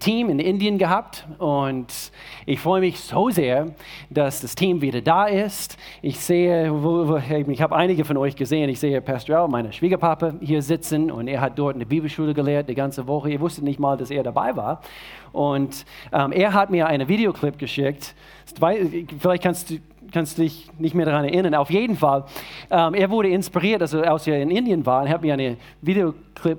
[0.00, 2.10] Team in Indien gehabt und
[2.46, 3.74] ich freue mich so sehr,
[4.08, 5.76] dass das Team wieder da ist.
[6.02, 6.72] Ich sehe,
[7.48, 8.68] ich habe einige von euch gesehen.
[8.68, 12.68] Ich sehe Pastor meine Schwiegerpapa, hier sitzen und er hat dort in der Bibelschule gelehrt
[12.68, 13.30] die ganze Woche.
[13.30, 14.80] Ihr wusstet nicht mal, dass er dabei war.
[15.32, 18.14] Und ähm, er hat mir einen Videoclip geschickt.
[18.58, 19.78] Vielleicht kannst du
[20.12, 21.54] kannst dich nicht mehr daran erinnern.
[21.54, 22.24] Auf jeden Fall,
[22.68, 26.58] ähm, er wurde inspiriert, also als er in Indien war, er hat mir einen Videoclip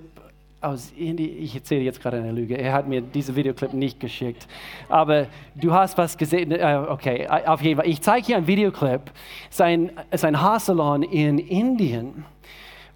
[0.61, 4.47] aus Indien, ich erzähle jetzt gerade eine Lüge, er hat mir diesen Videoclip nicht geschickt,
[4.87, 7.89] aber du hast was gesehen, äh, okay, auf jeden Fall.
[7.89, 9.01] Ich zeige hier einen Videoclip,
[9.49, 12.25] sein, sein Haarsalon in Indien.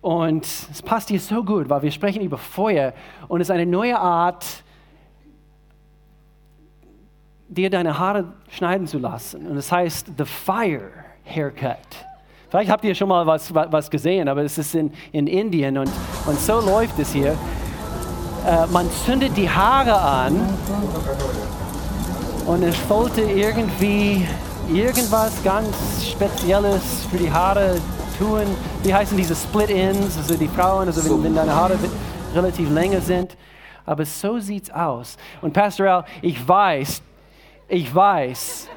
[0.01, 2.93] Und es passt hier so gut, weil wir sprechen über Feuer
[3.27, 4.45] und es ist eine neue Art,
[7.47, 9.47] dir deine Haare schneiden zu lassen.
[9.47, 10.91] Und es heißt The Fire
[11.25, 12.05] Haircut.
[12.55, 15.91] Vielleicht habt ihr schon mal was, was gesehen, aber es ist in, in Indien und,
[16.25, 17.31] und so läuft es hier.
[18.47, 20.39] Äh, man zündet die Haare an
[22.45, 24.25] und es sollte irgendwie
[24.73, 25.75] irgendwas ganz
[26.09, 27.75] Spezielles für die Haare
[28.17, 28.45] tun.
[28.83, 31.77] Wie heißen diese Split-Ins, also die Frauen, also wenn, wenn deine Haare
[32.33, 33.35] relativ länger sind.
[33.85, 35.17] Aber so sieht's aus.
[35.41, 37.01] Und Pastor Al, ich weiß,
[37.67, 38.69] ich weiß,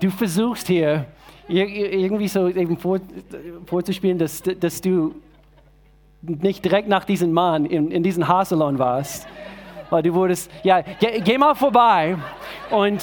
[0.00, 1.06] du versuchst hier
[1.50, 3.00] irgendwie so eben vor,
[3.66, 5.14] vorzuspielen, dass, dass du
[6.22, 9.26] nicht direkt nach diesem Mann in, in diesem Haarsalon warst.
[9.88, 12.16] Weil du wurdest, ja, geh, geh mal vorbei
[12.70, 13.02] und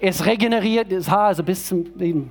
[0.00, 2.30] es regeneriert das Haar, also bis zum eben,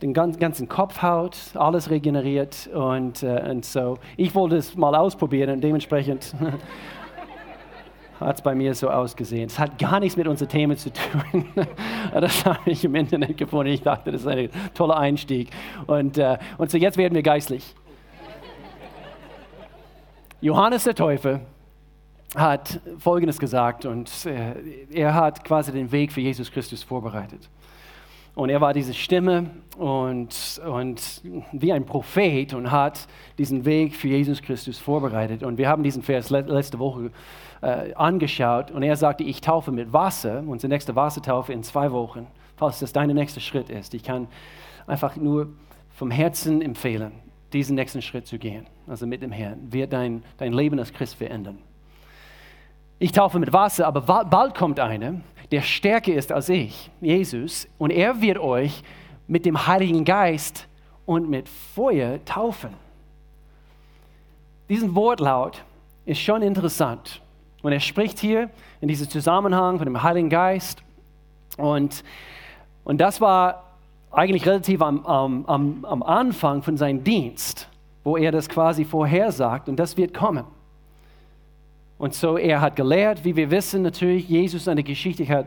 [0.00, 3.98] den ganzen Kopfhaut, alles regeneriert und, äh, und so.
[4.16, 6.34] Ich wollte es mal ausprobieren und dementsprechend
[8.24, 9.46] hat es bei mir so ausgesehen.
[9.46, 11.44] Es hat gar nichts mit unseren Themen zu tun.
[12.12, 13.72] das habe ich im Internet gefunden.
[13.72, 15.50] Ich dachte, das ist ein toller Einstieg.
[15.86, 17.74] Und, äh, und so jetzt werden wir geistlich.
[20.40, 21.40] Johannes der Täufer
[22.34, 24.54] hat Folgendes gesagt und äh,
[24.90, 27.48] er hat quasi den Weg für Jesus Christus vorbereitet.
[28.34, 31.22] Und er war diese Stimme und, und
[31.52, 33.06] wie ein Prophet und hat
[33.36, 35.42] diesen Weg für Jesus Christus vorbereitet.
[35.42, 37.10] Und wir haben diesen Vers letzte Woche
[37.60, 42.26] äh, angeschaut und er sagte, ich taufe mit Wasser, unsere nächste Wassertaufe in zwei Wochen,
[42.56, 43.92] falls das dein nächster Schritt ist.
[43.92, 44.28] Ich kann
[44.86, 45.48] einfach nur
[45.90, 47.12] vom Herzen empfehlen,
[47.52, 51.16] diesen nächsten Schritt zu gehen, also mit dem Herrn, wird dein, dein Leben als Christ
[51.16, 51.58] verändern.
[52.98, 55.20] Ich taufe mit Wasser, aber bald kommt einer,
[55.52, 58.82] der stärker ist als ich, Jesus, und er wird euch
[59.28, 60.66] mit dem Heiligen Geist
[61.04, 62.70] und mit Feuer taufen.
[64.68, 65.62] Diesen Wortlaut
[66.06, 67.20] ist schon interessant.
[67.62, 68.48] Und er spricht hier
[68.80, 70.82] in diesem Zusammenhang von dem Heiligen Geist.
[71.58, 72.02] Und,
[72.84, 73.64] und das war
[74.10, 77.68] eigentlich relativ am, am, am Anfang von seinem Dienst,
[78.04, 80.44] wo er das quasi vorhersagt und das wird kommen.
[82.02, 85.46] Und so, er hat gelehrt, wie wir wissen, natürlich, Jesus seine Geschichte hat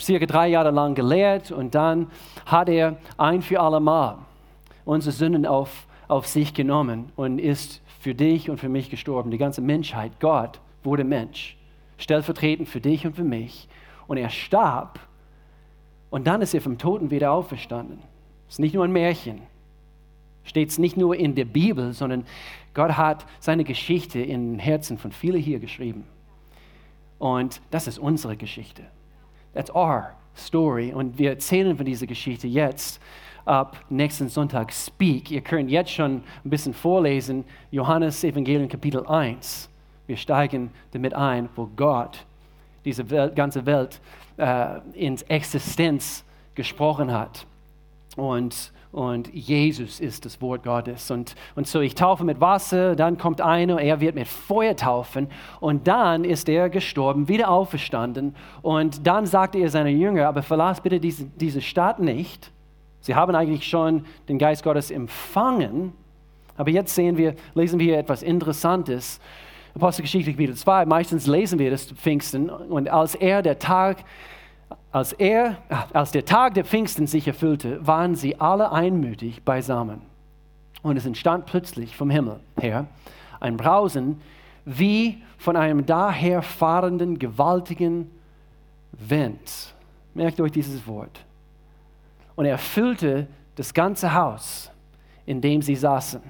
[0.00, 2.08] circa drei Jahre lang gelehrt und dann
[2.46, 4.18] hat er ein für alle Mal
[4.84, 9.30] unsere Sünden auf, auf sich genommen und ist für dich und für mich gestorben.
[9.30, 11.56] Die ganze Menschheit, Gott wurde Mensch,
[11.98, 13.68] stellvertretend für dich und für mich.
[14.08, 14.98] Und er starb
[16.10, 18.00] und dann ist er vom Toten wieder auferstanden.
[18.46, 19.42] Das ist nicht nur ein Märchen.
[20.44, 22.24] Steht es nicht nur in der Bibel, sondern
[22.74, 26.04] Gott hat seine Geschichte in den Herzen von vielen hier geschrieben.
[27.18, 28.82] Und das ist unsere Geschichte.
[29.54, 30.92] That's our story.
[30.92, 33.00] Und wir erzählen von dieser Geschichte jetzt
[33.44, 34.72] ab nächsten Sonntag.
[34.72, 35.30] Speak.
[35.30, 37.44] Ihr könnt jetzt schon ein bisschen vorlesen.
[37.70, 39.70] Johannes Evangelium Kapitel 1.
[40.06, 42.26] Wir steigen damit ein, wo Gott
[42.84, 44.00] diese Welt, ganze Welt
[44.36, 47.46] äh, ins Existenz gesprochen hat.
[48.16, 51.10] Und, und Jesus ist das Wort Gottes.
[51.10, 55.28] Und, und so ich taufe mit Wasser, dann kommt einer, er wird mit Feuer taufen
[55.58, 58.36] und dann ist er gestorben, wieder auferstanden.
[58.62, 62.52] Und dann sagte er seine Jünger, aber verlass bitte diese, diese Stadt nicht.
[63.00, 65.92] Sie haben eigentlich schon den Geist Gottes empfangen,
[66.56, 69.20] aber jetzt sehen wir, lesen wir hier etwas Interessantes.
[69.74, 74.04] Apostelgeschichte Kapitel 2, meistens lesen wir das Pfingsten und als er der Tag,
[74.94, 75.56] als er,
[75.92, 80.00] als der Tag der Pfingsten sich erfüllte, waren sie alle einmütig beisammen.
[80.82, 82.86] Und es entstand plötzlich vom Himmel her
[83.40, 84.20] ein Brausen
[84.64, 88.08] wie von einem daherfahrenden gewaltigen
[88.92, 89.74] Wind.
[90.14, 91.24] Merkt euch dieses Wort.
[92.36, 93.26] Und er erfüllte
[93.56, 94.70] das ganze Haus,
[95.26, 96.20] in dem sie saßen.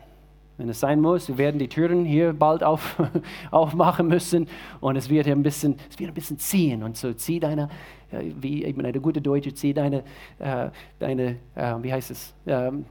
[0.57, 1.29] Wenn es sein muss.
[1.29, 2.97] Wir werden die Türen hier bald auf,
[3.51, 4.49] aufmachen müssen
[4.81, 6.83] und es wird ein bisschen, es wird ein bisschen ziehen.
[6.83, 7.69] Und so zieh deine,
[8.13, 10.05] äh, wie ich meine, eine gute Deutsche, zieh deine,
[10.39, 10.69] äh,
[10.99, 12.85] deine äh, wie heißt es, ähm,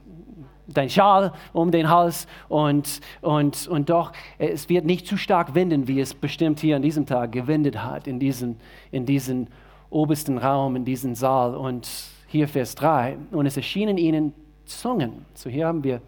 [0.67, 5.87] dein Schal um den Hals und, und, und doch, es wird nicht zu stark winden,
[5.87, 8.57] wie es bestimmt hier an diesem Tag gewindet hat, in diesen,
[8.91, 9.47] in diesen
[9.89, 11.55] obersten Raum, in diesen Saal.
[11.55, 11.89] Und
[12.27, 14.33] hier Vers 3, und es erschienen ihnen
[14.65, 15.25] Zungen.
[15.33, 16.01] So hier haben wir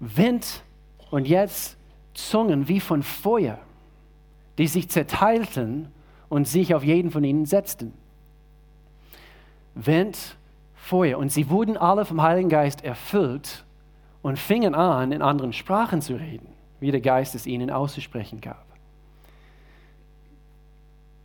[0.00, 0.62] Wind
[1.10, 1.76] und jetzt
[2.14, 3.58] Zungen wie von Feuer,
[4.58, 5.88] die sich zerteilten
[6.28, 7.92] und sich auf jeden von ihnen setzten.
[9.74, 10.36] Wind,
[10.74, 11.18] Feuer.
[11.18, 13.64] Und sie wurden alle vom Heiligen Geist erfüllt
[14.22, 16.48] und fingen an, in anderen Sprachen zu reden,
[16.80, 18.64] wie der Geist es ihnen auszusprechen gab.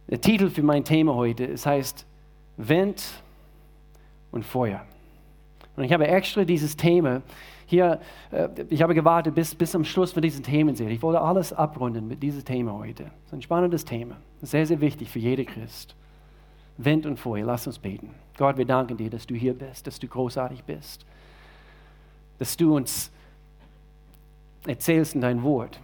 [0.09, 2.05] Der Titel für mein Thema heute, es heißt
[2.57, 3.03] Wind
[4.31, 4.85] und Feuer.
[5.75, 7.21] Und ich habe extra dieses Thema
[7.73, 7.99] hier,
[8.31, 10.93] äh, ich habe gewartet bis, bis zum Schluss von diesen Themenserie.
[10.93, 13.03] Ich wollte alles abrunden mit diesem Thema heute.
[13.03, 14.17] Das ist ein spannendes Thema.
[14.41, 15.95] Sehr, sehr wichtig für jede Christ.
[16.77, 18.11] Wind und Feuer, lass uns beten.
[18.37, 21.05] Gott, wir danken dir, dass du hier bist, dass du großartig bist,
[22.39, 23.11] dass du uns
[24.65, 25.79] erzählst in dein Wort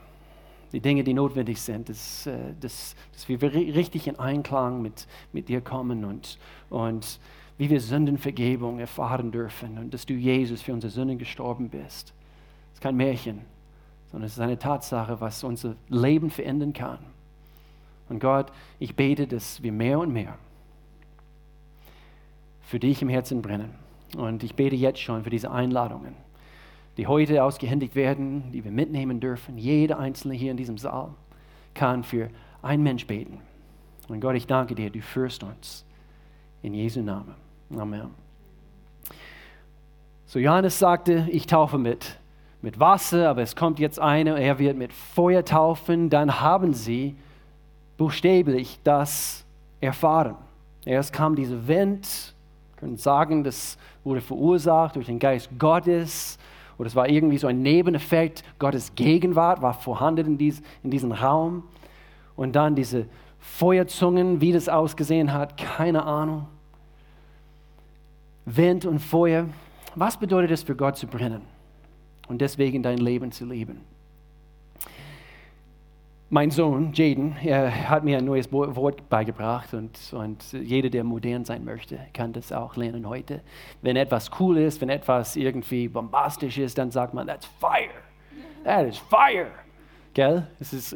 [0.72, 5.50] die Dinge, die notwendig sind, dass, äh, dass, dass wir richtig in Einklang mit, mit
[5.50, 6.38] dir kommen und,
[6.70, 7.20] und
[7.60, 12.14] wie wir Sündenvergebung erfahren dürfen und dass du Jesus für unsere Sünden gestorben bist.
[12.70, 13.42] Das ist kein Märchen,
[14.12, 17.00] sondern es ist eine Tatsache, was unser Leben verändern kann.
[18.08, 20.38] Und Gott, ich bete, dass wir mehr und mehr
[22.62, 23.72] für dich im Herzen brennen.
[24.16, 26.16] Und ich bete jetzt schon für diese Einladungen,
[26.96, 29.58] die heute ausgehändigt werden, die wir mitnehmen dürfen.
[29.58, 31.10] Jeder Einzelne hier in diesem Saal
[31.74, 32.30] kann für
[32.62, 33.40] einen Mensch beten.
[34.08, 35.86] Und Gott, ich danke dir, du führst uns.
[36.62, 37.49] In Jesu Namen.
[37.78, 38.10] Amen.
[40.26, 42.20] So Johannes sagte, ich taufe mit,
[42.62, 46.10] mit Wasser, aber es kommt jetzt einer, er wird mit Feuer taufen.
[46.10, 47.16] Dann haben sie
[47.98, 49.46] buchstäblich das
[49.82, 50.36] erfahren.
[50.86, 52.34] Erst kam dieser Wind,
[52.78, 56.40] können sagen, das wurde verursacht durch den Geist Gottes
[56.80, 58.44] oder es war irgendwie so ein Nebeneffekt.
[58.58, 61.64] Gottes Gegenwart war vorhanden in, dies, in diesem Raum.
[62.38, 63.06] Und dann diese
[63.38, 66.48] Feuerzungen, wie das ausgesehen hat, keine Ahnung.
[68.56, 69.46] Wind und Feuer.
[69.96, 71.42] Was bedeutet es für Gott zu brennen
[72.28, 73.82] und deswegen dein Leben zu leben?
[76.32, 81.64] Mein Sohn Jaden hat mir ein neues Wort beigebracht und, und jeder, der modern sein
[81.64, 83.42] möchte, kann das auch lernen heute.
[83.82, 87.90] Wenn etwas cool ist, wenn etwas irgendwie bombastisch ist, dann sagt man, that's fire.
[88.64, 89.48] That is fire.
[90.14, 90.48] Gell?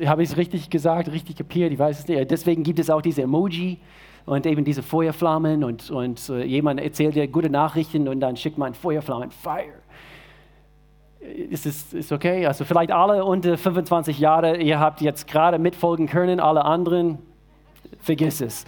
[0.05, 1.71] Habe ich es richtig gesagt, richtig kapiert?
[1.71, 2.29] Ich weiß es nicht.
[2.29, 3.79] Deswegen gibt es auch diese Emoji
[4.25, 8.57] und eben diese Feuerflammen und, und uh, jemand erzählt dir gute Nachrichten und dann schickt
[8.57, 9.73] man Feuerflammen, Fire.
[11.19, 12.45] Ist es ist okay?
[12.45, 17.19] Also vielleicht alle unter 25 Jahre, ihr habt jetzt gerade mitfolgen können, alle anderen,
[17.99, 18.65] vergiss es.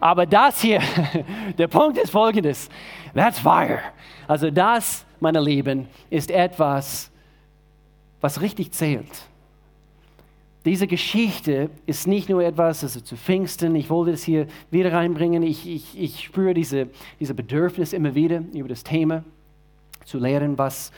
[0.00, 0.80] Aber das hier,
[1.58, 2.68] der Punkt ist folgendes,
[3.14, 3.80] that's fire.
[4.26, 7.10] Also das, meine Lieben, ist etwas,
[8.20, 9.28] was richtig zählt.
[10.64, 15.42] Diese Geschichte ist nicht nur etwas, also zu Pfingsten, ich wollte es hier wieder reinbringen,
[15.42, 16.88] ich, ich, ich spüre diese,
[17.20, 19.24] diese Bedürfnis immer wieder über das Thema
[20.06, 20.90] zu lernen, was,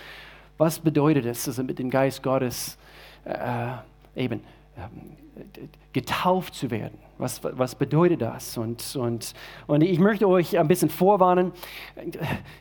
[0.56, 2.78] was bedeutet es, also mit dem Geist Gottes
[3.24, 3.72] äh,
[4.14, 4.40] eben
[4.76, 6.98] äh, getauft zu werden.
[7.18, 8.56] Was, was bedeutet das?
[8.58, 9.32] Und, und,
[9.66, 11.50] und ich möchte euch ein bisschen vorwarnen,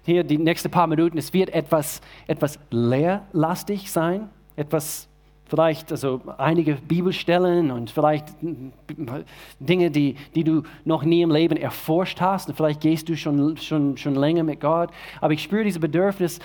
[0.05, 5.07] hier die nächsten paar Minuten, es wird etwas, etwas leerlastig sein, etwas
[5.47, 8.27] vielleicht also einige Bibelstellen und vielleicht
[9.59, 12.49] Dinge, die, die du noch nie im Leben erforscht hast.
[12.49, 14.89] Und vielleicht gehst du schon, schon, schon länger mit Gott.
[15.21, 16.39] Aber ich spüre dieses Bedürfnis,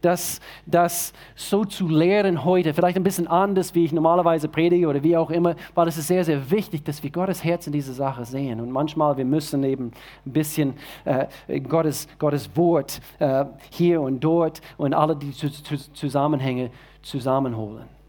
[0.00, 5.02] das, das so zu lehren heute, vielleicht ein bisschen anders, wie ich normalerweise predige oder
[5.02, 7.92] wie auch immer, weil es ist sehr, sehr wichtig, dass wir Gottes Herz in diese
[7.92, 8.60] Sache sehen.
[8.60, 9.92] Und manchmal, wir müssen eben
[10.26, 10.74] ein bisschen
[11.04, 16.70] äh, Gottes, Gottes Wort äh, hier und dort und alle die Zusammenhänge
[17.02, 18.01] zusammenholen.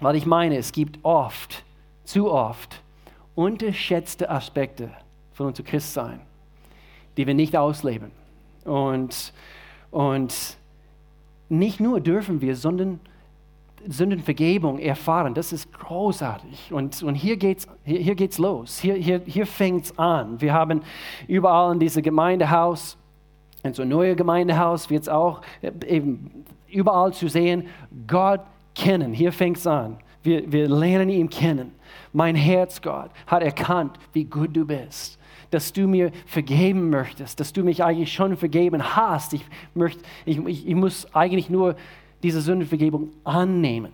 [0.00, 1.64] Weil ich meine, es gibt oft,
[2.04, 2.82] zu oft,
[3.34, 4.90] unterschätzte Aspekte
[5.32, 6.20] von unserem Christsein,
[7.16, 8.10] die wir nicht ausleben.
[8.64, 9.32] Und,
[9.90, 10.56] und
[11.48, 13.00] nicht nur dürfen wir, sondern
[13.86, 15.34] Sündenvergebung erfahren.
[15.34, 16.72] Das ist großartig.
[16.72, 18.78] Und, und hier geht es hier, hier geht's los.
[18.78, 20.40] Hier, hier, hier fängt es an.
[20.40, 20.82] Wir haben
[21.26, 22.96] überall in diesem Gemeindehaus,
[23.62, 25.40] in so ein neues Gemeindehaus wird es auch
[25.86, 27.66] eben überall zu sehen,
[28.06, 28.40] Gott
[28.78, 29.12] kennen.
[29.12, 29.98] Hier fängt es an.
[30.22, 31.72] Wir, wir lernen ihn kennen.
[32.12, 35.18] Mein Herz, Gott, hat erkannt, wie gut du bist.
[35.50, 39.32] Dass du mir vergeben möchtest, dass du mich eigentlich schon vergeben hast.
[39.32, 39.44] Ich,
[39.74, 41.76] möchte, ich, ich, ich muss eigentlich nur
[42.22, 43.92] diese Sündenvergebung annehmen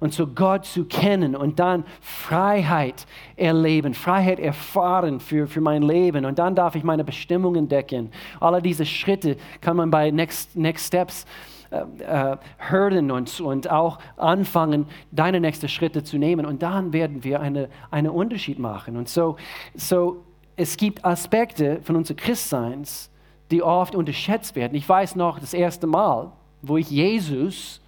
[0.00, 3.06] und zu Gott zu kennen und dann Freiheit
[3.36, 8.10] erleben, Freiheit erfahren für, für mein Leben und dann darf ich meine Bestimmung entdecken.
[8.40, 11.24] Alle diese Schritte kann man bei Next, Next Steps
[11.74, 17.24] äh, äh, hören und, und auch anfangen, deine nächsten Schritte zu nehmen und dann werden
[17.24, 18.96] wir einen eine Unterschied machen.
[18.96, 19.36] Und so,
[19.74, 20.22] so,
[20.56, 23.10] es gibt Aspekte von unserem Christseins,
[23.50, 24.74] die oft unterschätzt werden.
[24.74, 26.30] Ich weiß noch das erste Mal,
[26.62, 27.80] wo ich Jesus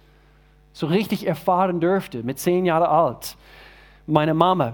[0.73, 3.35] so richtig erfahren durfte, mit zehn Jahren alt.
[4.05, 4.73] Meine Mama.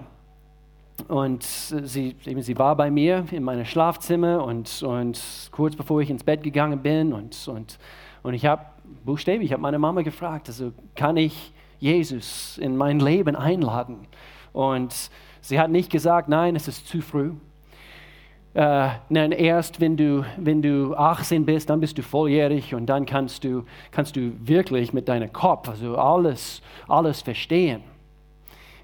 [1.08, 6.24] Und sie, sie war bei mir in meinem Schlafzimmer und, und kurz bevor ich ins
[6.24, 7.80] Bett gegangen bin und, und,
[8.22, 8.64] und ich habe
[9.06, 14.08] buchstäblich, ich habe meine Mama gefragt, also kann ich Jesus in mein Leben einladen?
[14.54, 15.10] Und
[15.42, 17.32] sie hat nicht gesagt, nein, es ist zu früh.
[18.54, 23.06] Äh, nein, erst wenn du, wenn du 18 bist, dann bist du volljährig und dann
[23.06, 27.82] kannst du, kannst du wirklich mit deinem Kopf also alles, alles verstehen.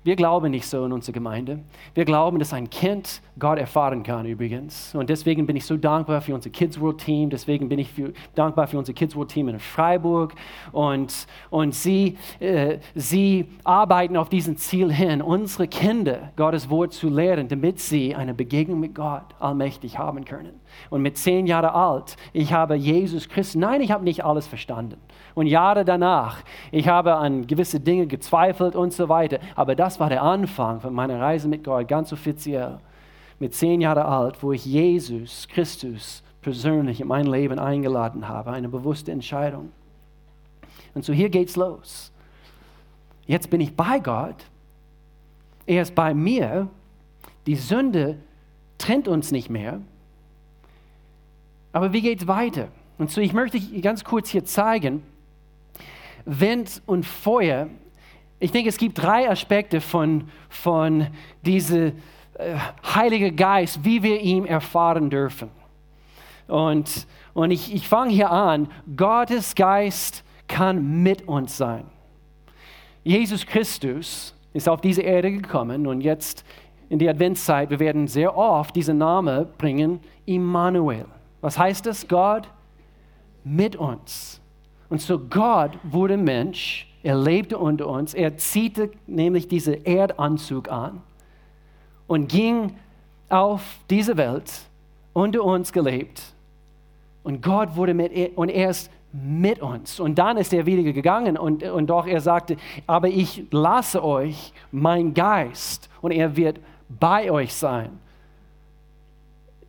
[0.04, 1.60] Wir glauben nicht so in unserer Gemeinde.
[1.94, 4.96] Wir glauben, dass ein Kind Gott erfahren kann übrigens.
[4.96, 7.30] Und deswegen bin ich so dankbar für unser Kids World Team.
[7.30, 10.36] Deswegen bin ich für, dankbar für unser Kids World Team in Freiburg.
[10.72, 17.10] Und, und sie, äh, sie arbeiten auf diesen Ziel hin, unsere Kinder Gottes Wort zu
[17.10, 20.54] lehren, damit sie eine Begegnung mit Gott allmächtig haben können.
[20.90, 24.98] Und mit zehn Jahren alt, ich habe Jesus Christus, nein, ich habe nicht alles verstanden
[25.36, 26.44] und Jahre danach.
[26.72, 29.40] Ich habe an gewisse Dinge gezweifelt und so weiter.
[29.56, 32.80] Aber das war der Anfang von meiner Reise mit Gott, ganz offiziell.
[33.40, 38.52] Mit zehn Jahren alt, wo ich Jesus Christus persönlich in mein Leben eingeladen habe.
[38.52, 39.72] Eine bewusste Entscheidung.
[40.94, 42.12] Und so hier geht's los.
[43.26, 44.46] Jetzt bin ich bei Gott.
[45.66, 46.68] Er ist bei mir.
[47.46, 48.18] Die Sünde
[48.78, 49.82] trennt uns nicht mehr.
[51.72, 52.70] Aber wie geht es weiter?
[52.98, 55.04] Und so, ich möchte ganz kurz hier zeigen,
[56.30, 57.68] Wind und Feuer.
[58.40, 61.08] Ich denke, es gibt drei Aspekte von, von
[61.42, 61.94] diesem
[62.36, 62.56] äh,
[62.96, 65.50] Heilige Geist, wie wir ihn erfahren dürfen.
[66.48, 71.86] Und, und ich, ich fange hier an, Gottes Geist kann mit uns sein.
[73.04, 76.44] Jesus Christus ist auf diese Erde gekommen und jetzt
[76.90, 81.06] in die Adventszeit, wir werden sehr oft diesen Namen bringen, Immanuel.
[81.42, 82.08] Was heißt das?
[82.08, 82.50] Gott
[83.44, 84.39] mit uns.
[84.90, 91.02] Und so Gott wurde Mensch, er lebte unter uns, er ziehte nämlich diesen Erdanzug an
[92.08, 92.76] und ging
[93.30, 94.52] auf diese Welt
[95.14, 96.34] unter uns gelebt.
[97.24, 100.00] Und Gott wurde mit, und er ist mit uns.
[100.00, 104.54] Und dann ist er wieder gegangen und, und doch er sagte, aber ich lasse euch
[104.72, 108.00] mein Geist und er wird bei euch sein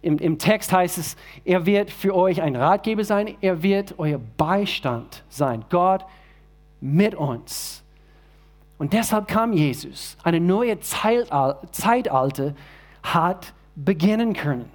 [0.03, 4.19] im, im Text heißt es, er wird für euch ein Ratgeber sein, er wird euer
[4.37, 5.65] Beistand sein.
[5.69, 6.05] Gott
[6.81, 7.83] mit uns.
[8.79, 10.17] Und deshalb kam Jesus.
[10.23, 12.55] Eine neue Zeitalter
[13.03, 14.71] hat beginnen können.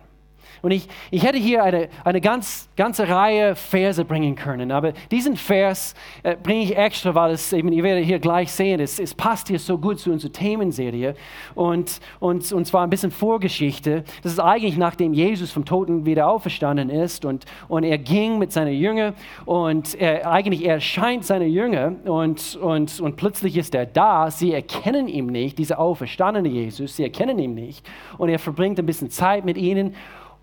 [0.66, 5.36] Und ich, ich hätte hier eine, eine ganz, ganze Reihe Verse bringen können, aber diesen
[5.36, 5.94] Vers
[6.24, 9.48] äh, bringe ich extra, weil es eben, ihr werdet hier gleich sehen, es, es passt
[9.48, 11.14] hier so gut zu unserer Themenserie
[11.54, 14.06] und, und, und zwar ein bisschen Vorgeschichte.
[14.24, 18.52] Das ist eigentlich nachdem Jesus vom Toten wieder auferstanden ist und, und er ging mit
[18.52, 19.14] seinen Jüngern
[19.46, 24.32] und er, eigentlich erscheint seine Jünger und, und, und plötzlich ist er da.
[24.32, 28.88] Sie erkennen ihn nicht, dieser auferstandene Jesus, sie erkennen ihn nicht und er verbringt ein
[28.88, 29.94] bisschen Zeit mit ihnen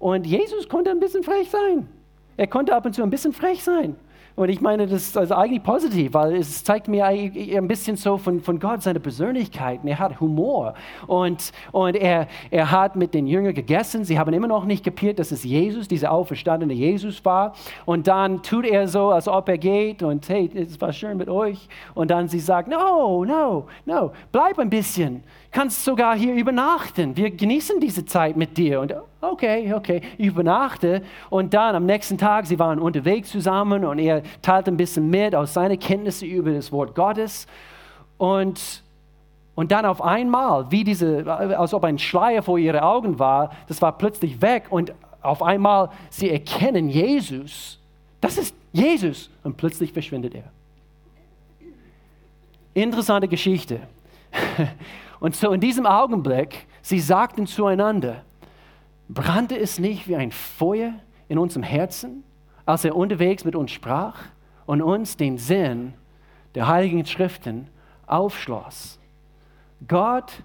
[0.03, 1.87] und Jesus konnte ein bisschen frech sein.
[2.37, 3.95] Er konnte ab und zu ein bisschen frech sein.
[4.35, 8.17] Und ich meine, das ist also eigentlich positiv, weil es zeigt mir ein bisschen so
[8.19, 9.81] von, von Gott seine Persönlichkeit.
[9.85, 10.75] Er hat Humor
[11.07, 14.05] und, und er, er hat mit den Jüngern gegessen.
[14.05, 17.55] Sie haben immer noch nicht kapiert, dass es Jesus, dieser auferstandene Jesus war.
[17.85, 21.29] Und dann tut er so, als ob er geht und hey, es war schön mit
[21.29, 21.69] euch.
[21.95, 25.23] Und dann sie sagt, no, no, no, bleib ein bisschen.
[25.53, 27.15] Kannst sogar hier übernachten.
[27.15, 28.81] Wir genießen diese Zeit mit dir.
[28.81, 31.03] Und okay, okay, übernachte.
[31.29, 35.35] Und dann am nächsten Tag, sie waren unterwegs zusammen und er teilte ein bisschen mit
[35.35, 37.47] aus seinen Kenntnissen über das Wort Gottes.
[38.17, 38.83] Und,
[39.55, 43.83] und dann auf einmal, wie diese, als ob ein Schleier vor ihren Augen war, das
[43.83, 47.79] war plötzlich weg und auf einmal, sie erkennen Jesus.
[48.23, 49.29] Das ist Jesus.
[49.45, 50.45] Und plötzlich verschwindet er.
[52.73, 53.81] Interessante Geschichte.
[55.23, 58.25] Und so in diesem Augenblick, sie sagten zueinander,
[59.09, 60.95] brannte es nicht wie ein Feuer
[61.29, 62.25] in unserem Herzen,
[62.67, 64.19] als er unterwegs mit uns sprach
[64.67, 65.95] und uns den Sinn
[66.57, 67.69] der heiligen Schriften
[68.05, 68.99] aufschloss.
[69.87, 70.43] Gott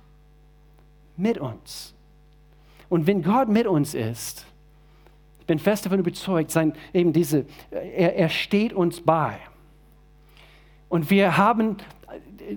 [1.16, 1.96] mit uns.
[2.88, 4.46] Und wenn Gott mit uns ist,
[5.40, 9.40] ich bin fest davon überzeugt, sein, eben diese, er, er steht uns bei.
[10.88, 11.78] Und wir haben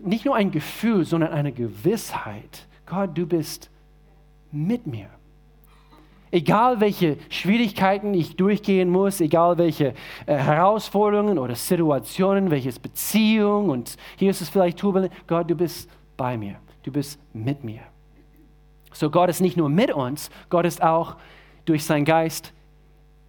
[0.04, 2.66] nicht nur ein Gefühl, sondern eine Gewissheit.
[2.86, 3.70] Gott, du bist
[4.52, 5.08] mit mir.
[6.32, 9.94] Egal welche Schwierigkeiten ich durchgehen muss, egal welche
[10.26, 15.90] äh, Herausforderungen oder Situationen, welches Beziehung und hier ist es vielleicht turbulent, Gott, du bist
[16.16, 17.80] bei mir, du bist mit mir.
[18.92, 21.16] So Gott ist nicht nur mit uns, Gott ist auch
[21.64, 22.52] durch seinen Geist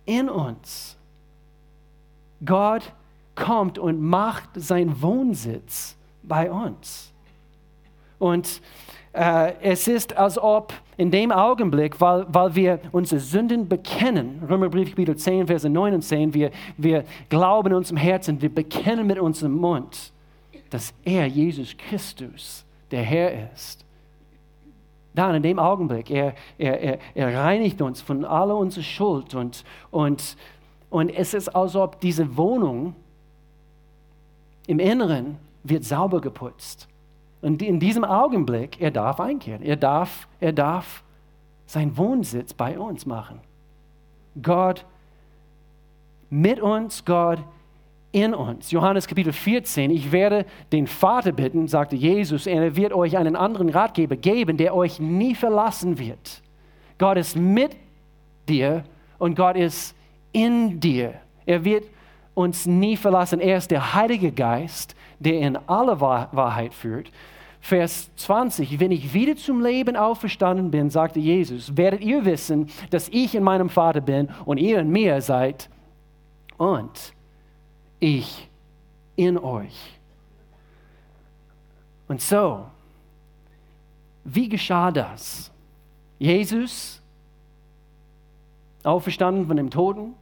[0.06, 0.98] in uns.
[2.46, 2.94] Gott
[3.34, 7.12] kommt und macht seinen Wohnsitz bei uns.
[8.20, 8.62] Und
[9.14, 14.92] äh, es ist, als ob in dem Augenblick, weil, weil wir unsere Sünden bekennen, Römerbrief
[14.92, 19.20] Kapitel 10, Verse 9 und 10, wir, wir glauben in unserem Herzen, wir bekennen mit
[19.20, 20.14] unserem Mund,
[20.70, 23.84] dass er, Jesus Christus, der Herr ist.
[25.14, 29.66] Dann in dem Augenblick, er, er, er, er reinigt uns von aller unserer Schuld und,
[29.90, 30.38] und,
[30.90, 32.96] und es ist, als ob diese Wohnung
[34.68, 36.88] im Inneren wird sauber geputzt.
[37.42, 39.64] Und in diesem Augenblick, er darf einkehren.
[39.64, 41.04] Er darf, er darf
[41.66, 43.40] seinen Wohnsitz bei uns machen.
[44.42, 44.86] Gott
[46.30, 47.40] mit uns, Gott
[48.12, 48.72] in uns.
[48.72, 53.70] Johannes Kapitel 14, ich werde den Vater bitten, sagte Jesus, er wird euch einen anderen
[53.70, 56.42] Ratgeber geben, der euch nie verlassen wird.
[56.98, 57.76] Gott ist mit
[58.48, 58.84] dir
[59.18, 59.96] und Gott ist
[60.34, 61.16] in dir.
[61.46, 61.86] Er wird
[62.42, 63.40] uns nie verlassen.
[63.40, 67.12] Er ist der Heilige Geist, der in alle Wahrheit führt.
[67.62, 73.08] Vers 20, wenn ich wieder zum Leben auferstanden bin, sagte Jesus, werdet ihr wissen, dass
[73.10, 75.70] ich in meinem Vater bin und ihr in mir seid
[76.58, 77.14] und
[78.00, 78.50] ich
[79.16, 80.00] in euch.
[82.08, 82.66] Und so,
[84.24, 85.52] wie geschah das?
[86.18, 87.02] Jesus,
[88.84, 90.16] auferstanden von dem Toten,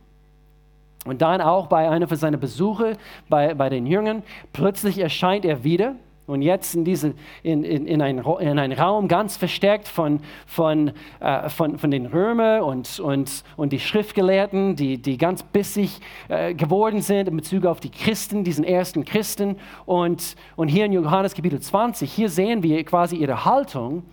[1.10, 2.96] und dann auch bei einer von seinen Besuchen
[3.28, 4.24] bei, bei den Jüngern,
[4.54, 5.96] plötzlich erscheint er wieder
[6.30, 10.92] und jetzt in, diese, in, in, in, ein, in einen Raum ganz verstärkt von, von,
[11.20, 16.54] äh, von, von den Römern und, und, und die Schriftgelehrten, die, die ganz bissig äh,
[16.54, 19.56] geworden sind in Bezug auf die Christen, diesen ersten Christen.
[19.88, 24.04] Und, und hier in Johannes Kapitel 20, hier sehen wir quasi ihre Haltung.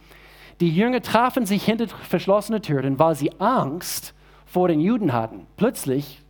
[0.61, 4.15] Die Jünger trafen sich hinter verschlossenen Türen, weil sie Angst
[4.47, 5.47] vor den Juden hatten.
[5.59, 6.23] Plötzlich,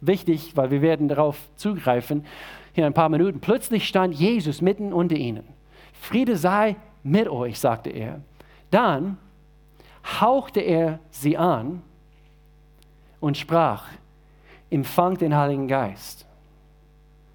[0.00, 2.24] wichtig, weil wir werden darauf zugreifen,
[2.74, 5.44] in ein paar Minuten, plötzlich stand Jesus mitten unter ihnen.
[6.00, 8.20] Friede sei mit euch, sagte er.
[8.70, 9.16] Dann
[10.20, 11.82] hauchte er sie an
[13.20, 13.86] und sprach,
[14.70, 16.26] empfangt den Heiligen Geist.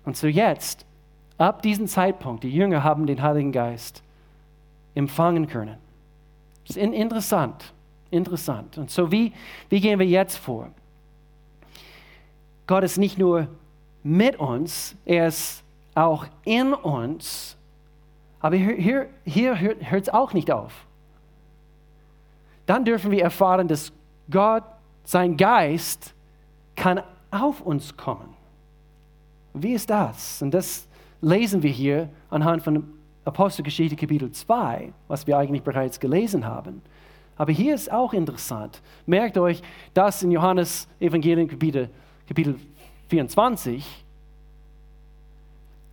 [0.06, 0.86] Und so jetzt,
[1.38, 4.02] ab diesem Zeitpunkt, die Jünger haben den Heiligen Geist
[4.95, 5.78] empfangen können.
[6.67, 7.73] Das ist interessant,
[8.12, 8.78] interessant.
[8.78, 9.34] Und so wie,
[9.69, 10.69] wie gehen wir jetzt vor?
[12.67, 13.47] Gott ist nicht nur
[14.04, 15.63] mit uns, er ist
[15.95, 17.58] auch in uns.
[18.39, 20.86] Aber hier, hier, hört es auch nicht auf.
[22.65, 23.91] Dann dürfen wir erfahren, dass
[24.30, 24.63] Gott,
[25.06, 26.13] sein Geist,
[26.76, 28.34] kann auf uns kommen.
[29.54, 30.41] Wie ist das?
[30.41, 30.88] Und das
[31.21, 32.86] lesen wir hier anhand von
[33.26, 36.82] Apostelgeschichte Kapitel 2, was wir eigentlich bereits gelesen haben.
[37.36, 38.82] Aber hier ist auch interessant.
[39.06, 39.62] Merkt euch,
[39.93, 41.89] dass in Johannes Evangelium Kapitel,
[42.34, 42.56] Kapitel
[43.10, 43.86] 24,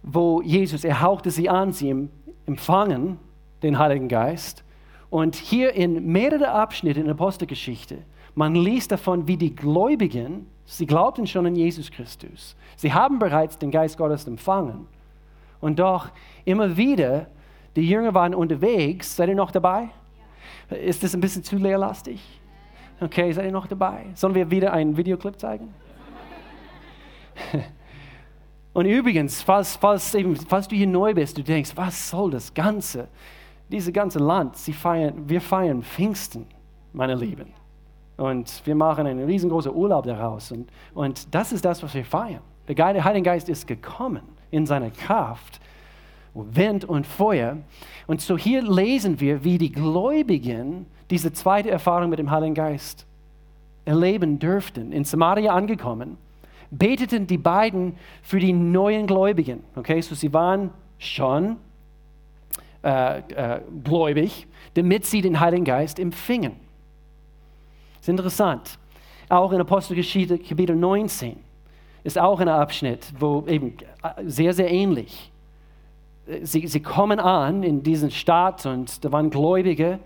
[0.03, 2.09] wo Jesus, er hauchte sie an, sie
[2.46, 3.18] empfangen
[3.62, 4.64] den Heiligen Geist.
[5.11, 7.98] Und hier in mehreren Abschnitten in der Apostelgeschichte,
[8.35, 12.57] man liest davon, wie die Gläubigen, sie glaubten schon an Jesus Christus.
[12.76, 14.87] Sie haben bereits den Geist Gottes empfangen.
[15.61, 16.09] Und doch
[16.46, 17.26] immer wieder,
[17.76, 19.14] die Jünger waren unterwegs.
[19.14, 19.90] Seid ihr noch dabei?
[20.70, 22.18] Ist das ein bisschen zu leerlastig?
[22.98, 24.07] Okay, seid ihr noch dabei?
[24.14, 25.74] Sollen wir wieder einen Videoclip zeigen?
[28.72, 32.55] Und übrigens, falls, falls, eben, falls du hier neu bist, du denkst, was soll das
[32.55, 33.09] Ganze?
[33.68, 36.46] Dieses ganze Land, sie feiern, wir feiern Pfingsten,
[36.92, 37.53] meine Lieben.
[38.16, 40.53] Und wir machen einen riesengroßen Urlaub daraus.
[40.53, 42.42] Und, und das ist das, was wir feiern.
[42.68, 45.61] Der Heilige Geist ist gekommen in seiner Kraft,
[46.35, 47.57] Wind und Feuer.
[48.07, 53.07] Und so hier lesen wir, wie die Gläubigen diese zweite Erfahrung mit dem Heiligen Geist
[53.85, 54.92] erleben dürften.
[54.92, 56.16] In Samaria angekommen
[56.70, 59.64] beteten die beiden für die neuen Gläubigen.
[59.74, 61.56] Okay, so sie waren schon
[62.83, 66.52] äh, äh, gläubig, damit sie den Heiligen Geist empfingen.
[67.94, 68.78] Das ist interessant.
[69.28, 71.37] Auch in Apostelgeschichte Kapitel 19
[72.04, 75.30] ist auch ein Abschnitt, wo eben äh, sehr, sehr ähnlich.
[76.42, 79.98] Sie, sie kommen an in diesen Stadt und da waren Gläubige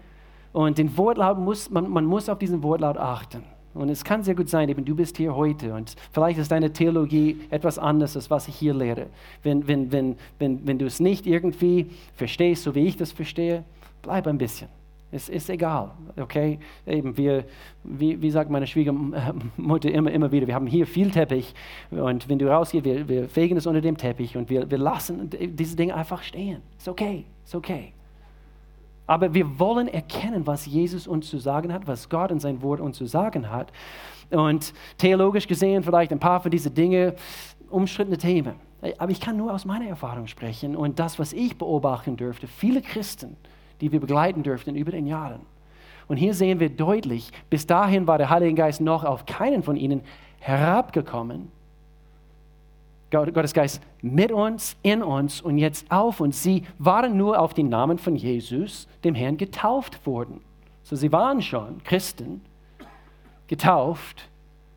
[0.53, 3.45] und den Wortlaut muss, man, man muss auf diesen Wortlaut achten.
[3.75, 6.73] Und es kann sehr gut sein, eben du bist hier heute und vielleicht ist deine
[6.73, 9.07] Theologie etwas anders, als was ich hier lehre.
[9.43, 13.65] Wenn, wenn, wenn, wenn, wenn du es nicht irgendwie verstehst, so wie ich das verstehe,
[14.03, 14.69] bleib ein bisschen.
[15.11, 16.59] Es ist egal, okay?
[16.87, 17.45] Eben wir,
[17.85, 21.55] wie, wie sagt meine Schwiegermutter immer, immer wieder, wir haben hier viel Teppich
[21.91, 25.31] und wenn du rausgehst, wir, wir fegen es unter dem Teppich und wir, wir lassen
[25.31, 26.63] diese Dinge einfach stehen.
[26.79, 27.93] Ist okay, ist okay.
[29.07, 32.81] Aber wir wollen erkennen, was Jesus uns zu sagen hat, was Gott in sein Wort
[32.81, 33.71] uns zu sagen hat.
[34.31, 37.13] Und theologisch gesehen vielleicht ein paar von diesen Dingen
[37.69, 38.55] umstrittene Themen.
[38.99, 42.47] Aber ich kann nur aus meiner Erfahrung sprechen und das, was ich beobachten dürfte.
[42.47, 43.37] Viele Christen,
[43.81, 45.41] die wir begleiten dürften über den Jahren.
[46.07, 49.77] Und hier sehen wir deutlich, bis dahin war der Heilige Geist noch auf keinen von
[49.77, 50.03] ihnen
[50.39, 51.51] herabgekommen.
[53.11, 56.43] Gottes Geist mit uns, in uns und jetzt auf uns.
[56.43, 60.41] Sie waren nur auf den Namen von Jesus, dem Herrn, getauft worden.
[60.83, 62.43] So, sie waren schon Christen,
[63.47, 64.29] getauft,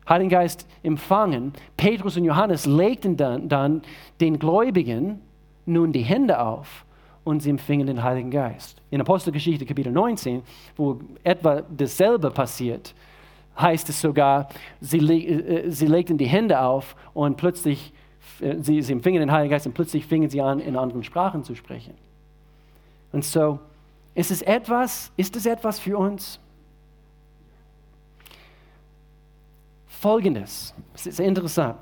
[0.08, 1.52] Heiligen Geist empfangen.
[1.76, 3.82] Petrus und Johannes legten dann, dann
[4.20, 5.20] den Gläubigen
[5.66, 6.86] nun die Hände auf
[7.24, 8.80] und sie empfingen den Heiligen Geist.
[8.90, 10.42] In Apostelgeschichte Kapitel 19,
[10.76, 12.94] wo etwa dasselbe passiert,
[13.60, 14.48] heißt es sogar,
[14.80, 17.97] sie, äh, sie legten die Hände auf und plötzlich, äh,
[18.38, 21.54] sie, sie empfingen den Heiligen Geist und plötzlich fingen sie an, in anderen Sprachen zu
[21.54, 21.94] sprechen.
[23.12, 23.58] Und so,
[24.14, 26.40] ist es etwas, ist es etwas für uns?
[29.86, 31.78] Folgendes, es ist interessant.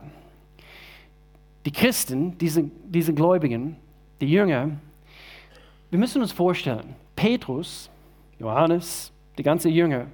[1.67, 3.77] Die Christen, diese, diese Gläubigen,
[4.21, 4.71] die Jünger,
[5.91, 7.91] wir müssen uns vorstellen, Petrus,
[8.39, 10.07] Johannes, die ganze Jünger,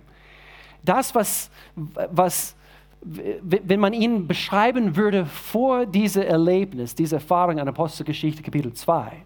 [0.83, 2.57] das, was, was,
[3.05, 9.25] wenn man ihn beschreiben würde vor diesem Erlebnis, dieser Erfahrung an Apostelgeschichte Kapitel 2,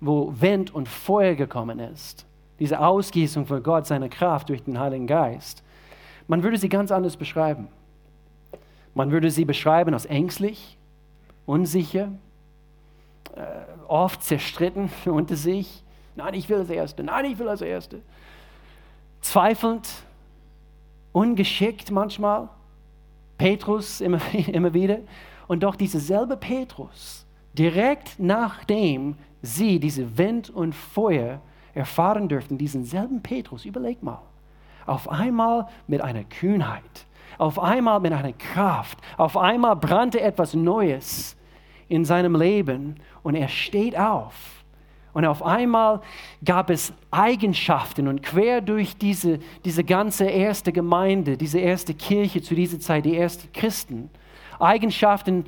[0.00, 2.26] wo Wind und Feuer gekommen ist,
[2.58, 5.62] diese Ausgießung von Gott, seiner Kraft durch den Heiligen Geist,
[6.26, 7.68] man würde sie ganz anders beschreiben.
[8.94, 10.76] Man würde sie beschreiben als ängstlich,
[11.46, 12.08] unsicher,
[13.36, 13.42] äh,
[13.86, 15.84] oft zerstritten unter sich.
[16.16, 17.04] Nein, ich will das Erste.
[17.04, 18.00] Nein, ich will das Erste.
[19.20, 19.88] Zweifelnd,
[21.12, 22.48] ungeschickt manchmal.
[23.40, 24.20] Petrus immer,
[24.52, 24.98] immer wieder.
[25.48, 31.40] Und doch dieser selbe Petrus, direkt nachdem sie diese Wind und Feuer
[31.72, 34.20] erfahren dürften, diesen selben Petrus, überleg mal,
[34.84, 37.06] auf einmal mit einer Kühnheit,
[37.38, 41.34] auf einmal mit einer Kraft, auf einmal brannte etwas Neues
[41.88, 44.59] in seinem Leben und er steht auf.
[45.12, 46.00] Und auf einmal
[46.44, 52.54] gab es Eigenschaften und quer durch diese, diese ganze erste Gemeinde, diese erste Kirche zu
[52.54, 54.10] dieser Zeit, die ersten Christen,
[54.60, 55.46] Eigenschaften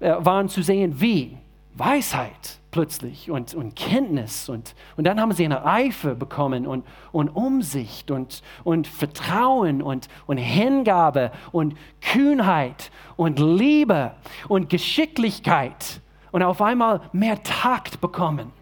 [0.00, 1.36] äh, waren zu sehen wie
[1.74, 7.28] Weisheit plötzlich und, und Kenntnis und, und dann haben sie eine Eifer bekommen und, und
[7.28, 14.12] Umsicht und, und Vertrauen und, und Hingabe und Kühnheit und Liebe
[14.48, 18.52] und Geschicklichkeit und auf einmal mehr Takt bekommen.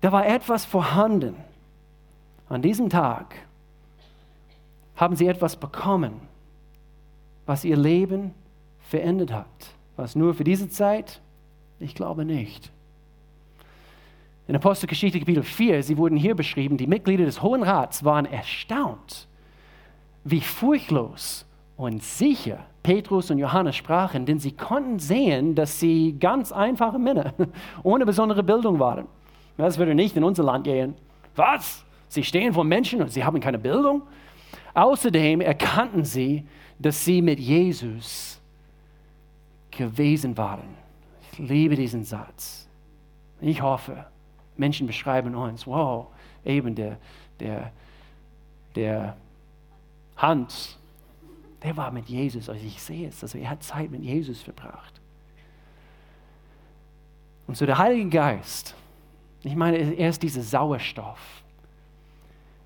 [0.00, 1.36] Da war etwas vorhanden.
[2.48, 3.34] An diesem Tag
[4.96, 6.12] haben sie etwas bekommen,
[7.46, 8.34] was ihr Leben
[8.80, 9.46] verändert hat.
[9.96, 11.20] Was nur für diese Zeit?
[11.78, 12.70] Ich glaube nicht.
[14.48, 19.28] In Apostelgeschichte Kapitel 4, sie wurden hier beschrieben, die Mitglieder des Hohen Rats waren erstaunt,
[20.24, 26.50] wie furchtlos und sicher Petrus und Johannes sprachen, denn sie konnten sehen, dass sie ganz
[26.50, 27.32] einfache Männer
[27.84, 29.06] ohne besondere Bildung waren.
[29.60, 30.94] Das würde nicht in unser Land gehen.
[31.36, 31.84] Was?
[32.08, 34.02] Sie stehen vor Menschen und sie haben keine Bildung?
[34.74, 36.46] Außerdem erkannten sie,
[36.78, 38.40] dass sie mit Jesus
[39.70, 40.76] gewesen waren.
[41.32, 42.68] Ich liebe diesen Satz.
[43.40, 44.06] Ich hoffe,
[44.56, 46.06] Menschen beschreiben uns, wow,
[46.44, 46.96] eben der,
[47.38, 47.72] der,
[48.74, 49.16] der
[50.16, 50.78] Hans,
[51.62, 55.00] der war mit Jesus, also ich sehe es, also er hat Zeit mit Jesus verbracht.
[57.46, 58.74] Und so der Heilige Geist,
[59.42, 61.42] ich meine, er ist dieser Sauerstoff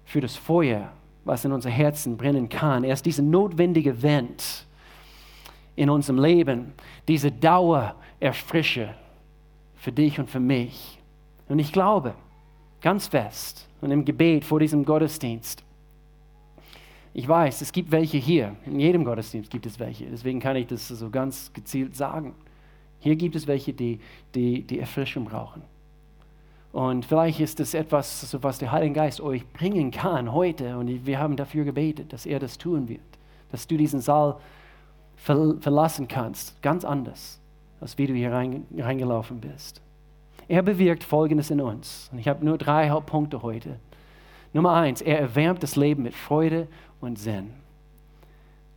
[0.05, 0.93] für das Feuer,
[1.25, 2.85] was in unser Herzen brennen kann.
[2.85, 4.67] Er ist dieser notwendige Wind
[5.77, 6.73] in unserem Leben,
[7.09, 8.95] diese Dauererfrische
[9.77, 10.99] für dich und für mich.
[11.49, 12.15] Und ich glaube
[12.81, 15.63] ganz fest und im Gebet vor diesem Gottesdienst,
[17.17, 18.57] ich weiß, es gibt welche hier.
[18.67, 20.07] In jedem Gottesdienst gibt es welche.
[20.07, 22.35] Deswegen kann ich das so ganz gezielt sagen.
[22.99, 24.01] Hier gibt es welche, die,
[24.35, 25.63] die, die Erfrischung brauchen.
[26.75, 30.77] Und vielleicht ist es etwas, was der Heilige Geist euch bringen kann heute.
[30.77, 33.01] Und wir haben dafür gebetet, dass er das tun wird.
[33.53, 34.39] Dass du diesen Saal
[35.15, 36.61] verlassen kannst.
[36.63, 37.41] Ganz anders,
[37.81, 39.81] als wie du hier reingelaufen bist.
[40.49, 42.09] Er bewirkt Folgendes in uns.
[42.11, 43.79] Und ich habe nur drei Hauptpunkte heute.
[44.53, 46.67] Nummer eins, er erwärmt das Leben mit Freude
[47.01, 47.51] und Sinn.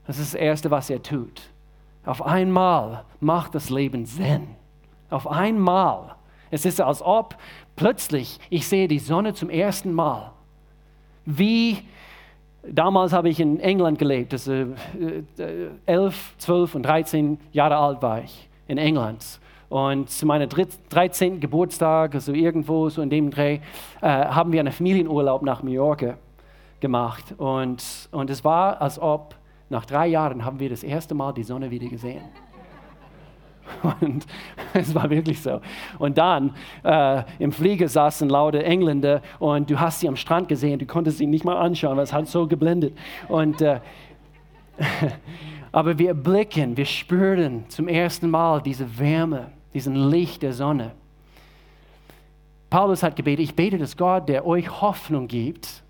[0.06, 1.42] Das ist das Erste, was er tut.
[2.06, 4.50] Auf einmal macht das Leben Sinn.
[5.10, 6.14] Auf einmal.
[6.52, 7.36] Es ist, als ob
[7.76, 10.32] plötzlich ich sehe die Sonne zum ersten Mal.
[11.26, 11.78] Wie
[12.72, 14.34] damals habe ich in England gelebt.
[14.34, 14.74] Also, äh,
[15.86, 19.40] elf, zwölf und 13 Jahre alt war ich in England.
[19.70, 21.40] Und zu meinem 13.
[21.40, 23.60] Geburtstag, also irgendwo so in dem Dreh,
[24.02, 26.18] äh, haben wir einen Familienurlaub nach Mallorca
[26.80, 27.36] gemacht.
[27.38, 29.36] Und, und es war, als ob
[29.70, 32.22] nach drei Jahren haben wir das erste Mal die Sonne wieder gesehen.
[34.02, 34.26] Und
[34.74, 35.62] es war wirklich so.
[36.00, 36.54] Und dann
[36.84, 41.18] äh, im Flieger saßen laute Engländer und du hast sie am Strand gesehen, du konntest
[41.18, 42.98] sie nicht mal anschauen, weil es hat so geblendet.
[43.28, 43.80] Und, äh,
[45.72, 50.92] aber wir blicken, wir spüren zum ersten Mal diese Wärme, diesen Licht der Sonne.
[52.70, 55.84] Paulus hat gebetet, ich bete, dass Gott, der euch Hoffnung gibt,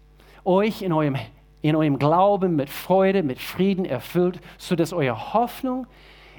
[0.45, 1.15] euch in eurem,
[1.61, 5.87] in eurem Glauben mit Freude, mit Frieden erfüllt, sodass eure Hoffnung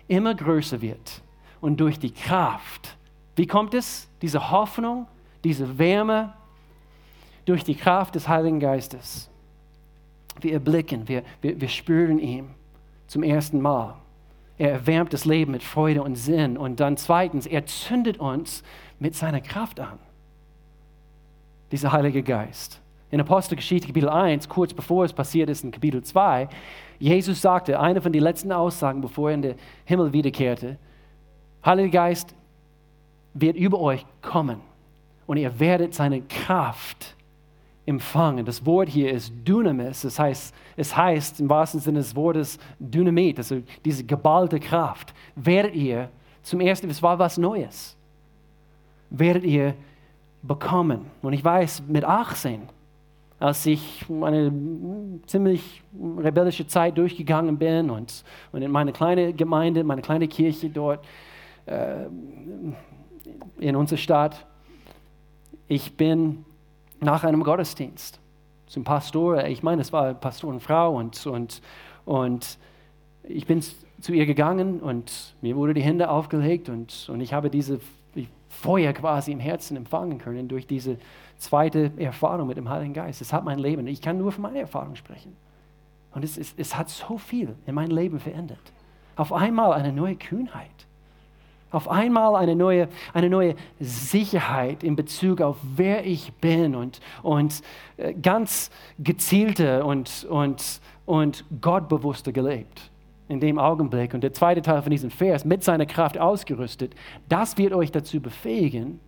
[0.07, 1.23] immer größer wird
[1.61, 2.97] und durch die Kraft.
[3.37, 4.09] Wie kommt es?
[4.23, 5.07] Diese Hoffnung,
[5.45, 6.35] diese Wärme
[7.45, 9.31] durch die Kraft des Heiligen Geistes.
[10.41, 12.51] Wir erblicken, wir, wir, wir spüren ihn
[13.07, 13.95] zum ersten Mal.
[14.59, 16.57] Er erwärmt das Leben mit Freude und Sinn.
[16.57, 18.63] Und dann zweitens, er zündet uns
[18.99, 19.99] mit seiner Kraft an.
[21.71, 22.81] Dieser Heilige Geist.
[23.11, 26.49] In Apostelgeschichte Kapitel 1, kurz bevor es passiert ist in Kapitel 2,
[26.99, 30.77] Jesus sagte, eine von den letzten Aussagen, bevor er in den Himmel wiederkehrte,
[31.65, 32.35] Heiliger Geist
[33.35, 34.61] wird über euch kommen
[35.27, 37.15] und ihr werdet seine Kraft
[37.89, 38.45] empfangen.
[38.45, 43.39] Das Wort hier ist Dynamis, das heißt, es heißt im wahrsten Sinne des Wortes Dynamit,
[43.39, 45.15] also diese geballte Kraft.
[45.35, 46.11] Werdet ihr
[46.43, 47.97] zum ersten, es war was Neues,
[49.11, 49.75] werdet ihr
[50.43, 51.07] bekommen.
[51.23, 52.63] Und ich weiß, mit 18,
[53.41, 54.53] als ich eine
[55.27, 55.83] ziemlich
[56.19, 61.05] rebellische Zeit durchgegangen bin und, und in meine kleine Gemeinde, meine kleine Kirche dort,
[63.59, 64.47] in unserer Stadt.
[65.67, 66.45] Ich bin
[67.01, 68.21] nach einem Gottesdienst
[68.67, 71.63] zum Pastor, ich meine, es war Pastorenfrau und, und,
[72.05, 72.59] und
[73.23, 73.63] ich bin
[74.01, 77.81] zu ihr gegangen und mir wurde die Hände aufgelegt und, und ich habe diese
[78.49, 80.99] Feuer quasi im Herzen empfangen können durch diese
[81.37, 83.21] zweite Erfahrung mit dem Heiligen Geist.
[83.21, 85.37] Es hat mein Leben, ich kann nur von meiner Erfahrung sprechen.
[86.13, 88.73] Und es, es, es hat so viel in mein Leben verändert.
[89.17, 90.88] Auf einmal eine neue Kühnheit.
[91.71, 97.63] Auf einmal eine neue, eine neue Sicherheit in Bezug auf wer ich bin und, und
[97.99, 102.91] äh, ganz gezielte und, und, und gottbewusster gelebt
[103.29, 104.15] in dem Augenblick.
[104.15, 106.95] Und der zweite Teil von diesem Vers, mit seiner Kraft ausgerüstet,
[107.29, 108.99] das wird euch dazu befähigen,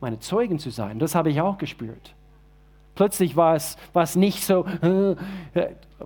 [0.00, 0.98] meine Zeugen zu sein.
[0.98, 2.14] Das habe ich auch gespürt.
[2.94, 4.64] Plötzlich war es, war es nicht so,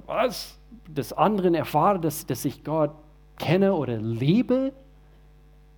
[0.06, 2.92] was, des anderen erfahre, dass, dass ich Gott
[3.38, 4.72] kenne oder liebe,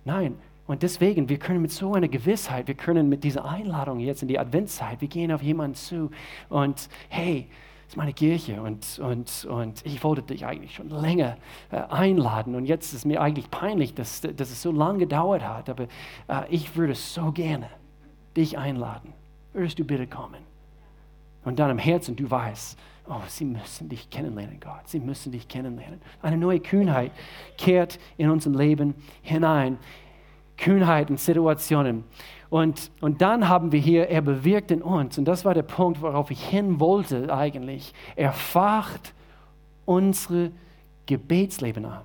[0.07, 0.35] Nein.
[0.67, 4.29] Und deswegen, wir können mit so einer Gewissheit, wir können mit dieser Einladung jetzt in
[4.29, 6.11] die Adventszeit, wir gehen auf jemanden zu
[6.47, 7.47] und hey,
[7.83, 11.35] das ist meine Kirche und, und, und ich wollte dich eigentlich schon länger
[11.71, 15.69] äh, einladen und jetzt ist mir eigentlich peinlich, dass, dass es so lange gedauert hat,
[15.69, 15.83] aber
[16.29, 17.69] äh, ich würde so gerne
[18.37, 19.11] dich einladen.
[19.51, 20.41] Würdest du bitte kommen?
[21.43, 22.77] Und dann im Herzen, du weißt,
[23.09, 24.87] oh, sie müssen dich kennenlernen, Gott.
[24.87, 26.01] Sie müssen dich kennenlernen.
[26.21, 27.11] Eine neue Kühnheit
[27.57, 29.77] kehrt in unser Leben hinein.
[30.57, 32.03] Kühnheit in Situationen.
[32.49, 36.01] Und, und dann haben wir hier, er bewirkt in uns, und das war der Punkt,
[36.01, 39.13] worauf ich hin wollte eigentlich, er facht
[39.85, 40.51] unsere
[41.05, 42.01] Gebetsleben an.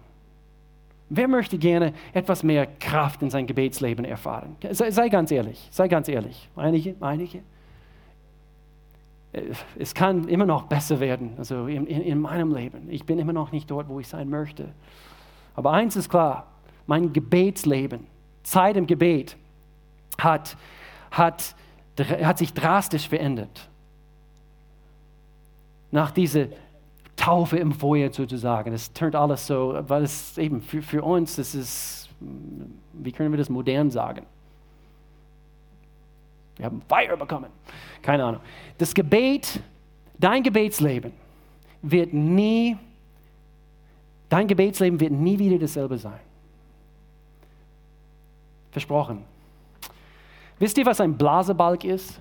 [1.09, 4.57] Wer möchte gerne etwas mehr Kraft in sein Gebetsleben erfahren?
[4.71, 6.49] Sei, sei ganz ehrlich, sei ganz ehrlich.
[6.57, 7.43] Einige, einige
[9.79, 12.89] es kann immer noch besser werden, also in, in, in, meinem Leben.
[12.91, 14.69] Ich bin immer noch nicht dort, wo ich sein möchte.
[15.55, 16.49] Aber eins ist klar,
[16.87, 18.07] mein Gebetsleben,
[18.43, 19.37] Zeit im Gebet,
[20.19, 20.57] hat,
[21.11, 21.55] hat,
[21.99, 23.71] hat sich drastisch verändert.
[25.91, 26.47] Nach dieser
[27.17, 31.55] Taufe im Feuer sozusagen, es turnt alles so, weil es eben für, für uns, das
[31.55, 32.11] ist,
[32.93, 34.27] wie können wir das modern sagen?
[36.63, 37.51] Wir haben Feuer bekommen.
[38.03, 38.41] Keine Ahnung.
[38.79, 39.61] Das Gebet,
[40.17, 41.13] dein Gebetsleben
[41.83, 42.77] wird nie,
[44.29, 46.21] dein Gebetsleben wird nie wieder dasselbe sein.
[48.71, 49.25] Versprochen.
[50.61, 52.21] Wisst ihr, was ein Blasebalg ist?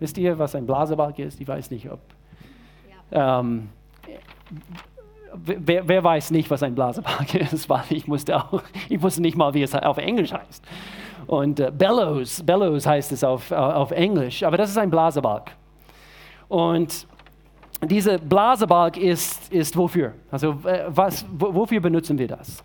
[0.00, 1.40] Wisst ihr, was ein Blasebalg ist?
[1.40, 2.00] Ich weiß nicht, ob.
[3.12, 3.38] Ja.
[3.38, 3.68] Ähm,
[5.36, 7.68] wer, wer, weiß nicht, was ein Blasebalg ist?
[7.68, 10.64] Weil ich musste auch, ich wusste nicht mal, wie es auf Englisch heißt.
[11.26, 15.50] Und äh, Bellows, Bellows heißt es auf, äh, auf Englisch, aber das ist ein Blasebalg.
[16.48, 17.06] Und
[17.84, 20.14] diese Blasebalg ist, ist wofür?
[20.30, 22.62] Also äh, was, wofür benutzen wir das?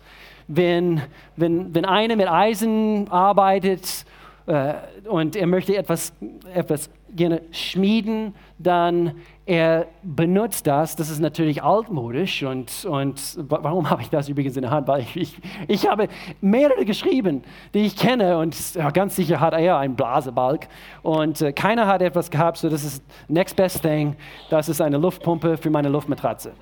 [0.48, 1.00] Wenn,
[1.36, 4.04] wenn, wenn einer mit Eisen arbeitet
[4.46, 4.74] äh,
[5.08, 6.12] und er möchte etwas,
[6.54, 10.94] etwas gerne schmieden, dann er benutzt das.
[10.94, 14.86] Das ist natürlich altmodisch und, und warum habe ich das übrigens in der Hand?
[14.86, 16.08] Weil ich, ich, ich habe
[16.40, 17.42] mehrere geschrieben,
[17.74, 18.56] die ich kenne und
[18.94, 20.68] ganz sicher hat er einen Blasebalg
[21.02, 24.16] und äh, keiner hat etwas gehabt, so das ist next best thing,
[24.48, 26.52] das ist eine Luftpumpe für meine Luftmatratze.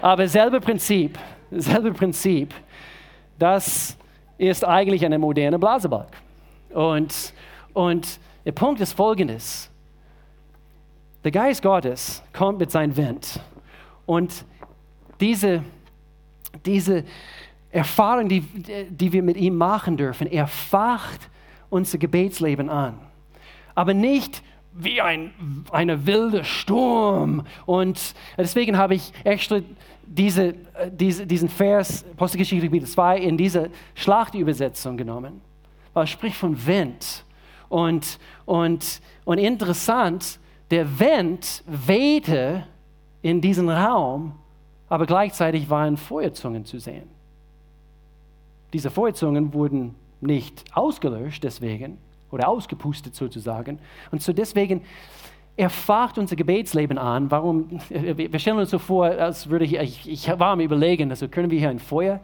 [0.00, 1.18] Aber selbe Prinzip,
[1.50, 2.54] selbe Prinzip,
[3.38, 3.98] das
[4.38, 6.08] ist eigentlich eine moderne Blasebalg.
[6.72, 7.34] Und,
[7.74, 9.70] und der Punkt ist folgendes.
[11.22, 13.38] Der Geist Gottes kommt mit seinem Wind.
[14.06, 14.44] Und
[15.20, 15.62] diese,
[16.66, 17.04] diese
[17.70, 18.40] Erfahrung, die,
[18.90, 21.30] die wir mit ihm machen dürfen, er facht
[21.68, 22.98] unser Gebetsleben an.
[23.76, 25.30] Aber nicht wie ein
[25.70, 27.46] eine wilde Sturm.
[27.66, 29.60] Und deswegen habe ich extra
[30.04, 30.56] diese,
[30.90, 35.40] diese, diesen Vers, Apostelgeschichte Kapitel 2, in diese Schlachtübersetzung genommen
[35.92, 37.24] weil es spricht von Wind.
[37.68, 38.18] Und,
[38.50, 40.40] und, und interessant,
[40.72, 42.66] der Wind wehte
[43.22, 44.32] in diesen Raum,
[44.88, 47.08] aber gleichzeitig waren Feuerzungen zu sehen.
[48.72, 51.98] Diese Feuerzungen wurden nicht ausgelöscht deswegen
[52.32, 53.78] oder ausgepustet sozusagen.
[54.10, 54.82] Und so deswegen
[55.56, 57.30] erfacht unser Gebetsleben an.
[57.30, 57.80] Warum?
[57.88, 61.52] Wir stellen uns so vor, als würde ich, ich, ich war am Überlegen, also können
[61.52, 62.18] wir hier ein Feuer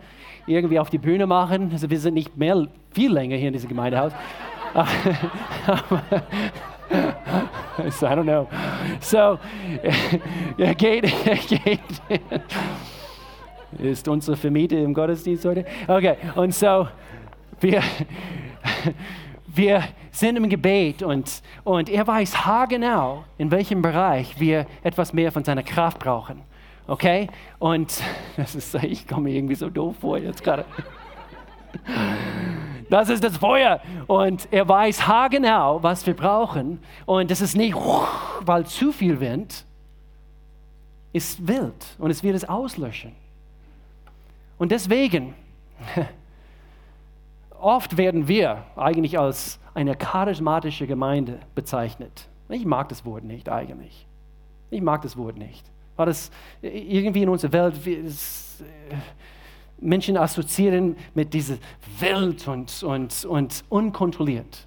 [0.49, 1.71] irgendwie auf die Bühne machen?
[1.71, 4.13] Also wir sind nicht mehr viel länger hier in diesem Gemeindehaus.
[7.79, 8.49] I don't know.
[9.01, 9.39] So,
[10.59, 11.81] er geht, er geht.
[13.79, 15.65] Ist unsere Vermieter im Gottesdienst heute?
[15.87, 16.89] Okay, und so,
[17.61, 17.83] wir,
[19.47, 25.31] wir sind im Gebet und, und er weiß haargenau, in welchem Bereich wir etwas mehr
[25.33, 26.43] von seiner Kraft brauchen.
[26.87, 27.29] Okay?
[27.59, 28.03] Und
[28.37, 30.65] das ist, ich komme mir irgendwie so doof vor jetzt gerade.
[32.89, 33.81] Das ist das Feuer.
[34.07, 36.81] Und er weiß haargenau, was wir brauchen.
[37.05, 37.77] Und das ist nicht,
[38.41, 39.65] weil zu viel Wind
[41.13, 43.13] ist wild und es wird es auslöschen.
[44.59, 45.35] Und deswegen,
[47.61, 52.29] oft werden wir eigentlich als eine charismatische Gemeinde bezeichnet.
[52.49, 54.07] Ich mag das Wort nicht eigentlich.
[54.71, 55.65] Ich mag das Wort nicht.
[55.97, 58.95] Weil das irgendwie in unserer Welt, es, äh,
[59.79, 61.57] Menschen assoziieren mit dieser
[61.99, 64.67] Welt und, und, und unkontrolliert.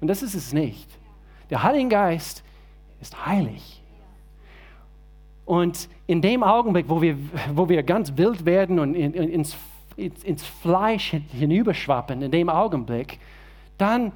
[0.00, 0.88] Und das ist es nicht.
[1.50, 2.42] Der Heilige Geist
[3.00, 3.82] ist heilig.
[5.44, 7.16] Und in dem Augenblick, wo wir,
[7.54, 9.56] wo wir ganz wild werden und in, in, ins,
[9.96, 13.18] ins Fleisch hinüberschwappen, in dem Augenblick,
[13.76, 14.12] dann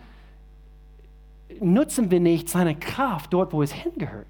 [1.61, 4.27] nutzen wir nicht seine Kraft dort, wo es hingehört.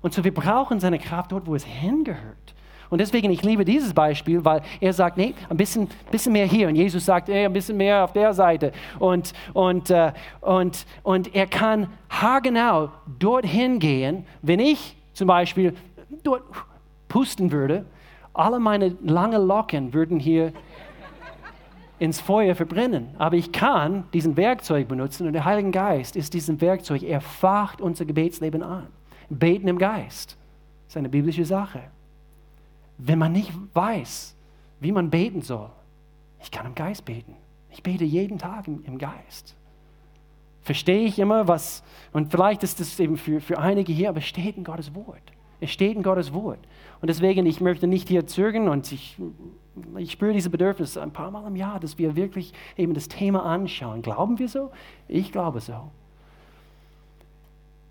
[0.00, 2.54] Und so wir brauchen seine Kraft dort, wo es hingehört.
[2.92, 6.68] Und deswegen, ich liebe dieses Beispiel, weil er sagt, nee, ein bisschen, bisschen mehr hier.
[6.68, 8.70] Und Jesus sagt, hey, ein bisschen mehr auf der Seite.
[8.98, 15.74] Und, und, äh, und, und er kann haargenau dorthin gehen, wenn ich zum Beispiel
[16.22, 16.42] dort
[17.08, 17.86] pusten würde,
[18.34, 20.52] alle meine langen Locken würden hier
[21.98, 23.08] ins Feuer verbrennen.
[23.16, 27.02] Aber ich kann diesen Werkzeug benutzen und der Heilige Geist ist diesem Werkzeug.
[27.04, 28.88] Er facht unser Gebetsleben an.
[29.30, 30.36] Beten im Geist
[30.86, 31.80] ist eine biblische Sache.
[32.98, 34.34] Wenn man nicht weiß,
[34.80, 35.70] wie man beten soll,
[36.42, 37.34] ich kann im Geist beten.
[37.70, 39.54] Ich bete jeden Tag im, im Geist.
[40.62, 44.26] Verstehe ich immer, was, und vielleicht ist das eben für, für einige hier, aber es
[44.26, 45.22] steht in Gottes Wort.
[45.60, 46.58] Es steht in Gottes Wort.
[47.00, 49.16] Und deswegen, ich möchte nicht hier zögern und ich,
[49.96, 53.44] ich spüre diese Bedürfnis ein paar Mal im Jahr, dass wir wirklich eben das Thema
[53.44, 54.02] anschauen.
[54.02, 54.70] Glauben wir so?
[55.08, 55.90] Ich glaube so.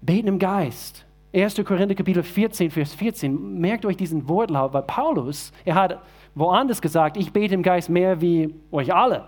[0.01, 1.05] Beten im Geist.
[1.33, 1.63] 1.
[1.63, 3.59] Korinther Kapitel 14, Vers 14.
[3.59, 6.01] Merkt euch diesen Wortlaut, weil Paulus, er hat
[6.35, 9.25] woanders gesagt, ich bete im Geist mehr wie euch alle.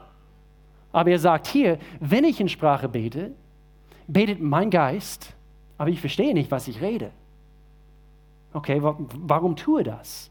[0.91, 3.31] Aber er sagt hier, wenn ich in Sprache bete,
[4.07, 5.33] betet mein Geist,
[5.77, 7.11] aber ich verstehe nicht, was ich rede.
[8.51, 10.29] Okay, warum tue das?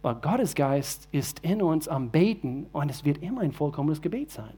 [0.00, 4.30] Weil Gottes Geist ist in uns am Beten und es wird immer ein vollkommenes Gebet
[4.30, 4.54] sein.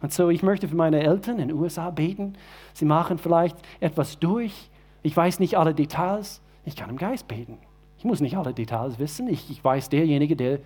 [0.00, 2.34] Und so, ich möchte für meine Eltern in den USA beten.
[2.72, 4.69] Sie machen vielleicht etwas durch.
[5.02, 6.40] Ich weiß nicht alle Details.
[6.64, 7.58] Ich kann im Geist beten.
[7.98, 9.28] Ich muss nicht alle Details wissen.
[9.28, 10.60] Ich, ich weiß derjenige, der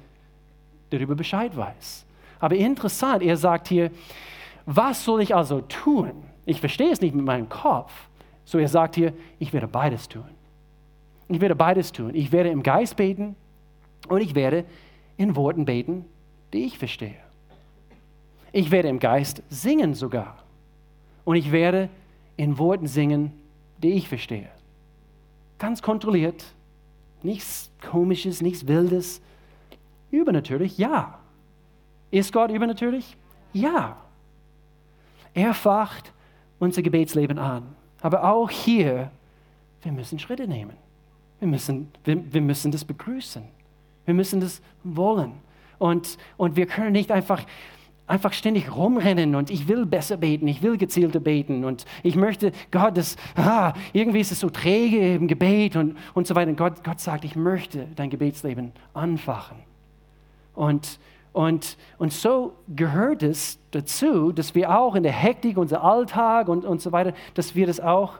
[0.90, 2.04] darüber Bescheid weiß.
[2.40, 3.90] Aber interessant, er sagt hier,
[4.66, 6.12] was soll ich also tun?
[6.46, 7.92] Ich verstehe es nicht mit meinem Kopf.
[8.44, 10.28] So er sagt hier, ich werde beides tun.
[11.28, 12.14] Ich werde beides tun.
[12.14, 13.34] Ich werde im Geist beten
[14.08, 14.64] und ich werde
[15.16, 16.04] in Worten beten,
[16.52, 17.16] die ich verstehe.
[18.52, 20.36] Ich werde im Geist singen sogar.
[21.24, 21.88] Und ich werde
[22.36, 23.32] in Worten singen,
[23.78, 24.48] die ich verstehe.
[25.58, 26.44] ganz kontrolliert.
[27.22, 29.22] Nichts Komisches, nichts Wildes.
[30.10, 31.18] Übernatürlich, ja.
[32.10, 33.16] Ist Gott übernatürlich?
[33.52, 33.96] Ja.
[35.32, 36.12] Er facht
[36.58, 37.74] unser Gebetsleben an.
[38.00, 39.10] Aber auch hier,
[39.82, 40.76] wir müssen Schritte nehmen.
[41.40, 43.42] Wir müssen, wir, wir müssen das begrüßen.
[44.04, 45.32] Wir müssen das wollen.
[45.78, 47.42] Und, und wir können nicht einfach,
[48.06, 52.52] einfach ständig rumrennen und ich will besser beten, ich will gezielter beten und ich möchte,
[52.70, 56.50] Gott, das, ah, irgendwie ist es so träge im Gebet und, und so weiter.
[56.50, 59.56] Und Gott, Gott sagt, ich möchte dein Gebetsleben anfachen.
[60.54, 60.98] Und,
[61.32, 66.64] und, und so gehört es dazu, dass wir auch in der Hektik, unser Alltag und,
[66.64, 68.18] und so weiter, dass wir das auch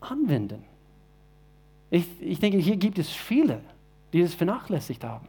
[0.00, 0.64] anwenden.
[1.90, 3.60] Ich, ich denke, hier gibt es viele,
[4.12, 5.26] die es vernachlässigt haben.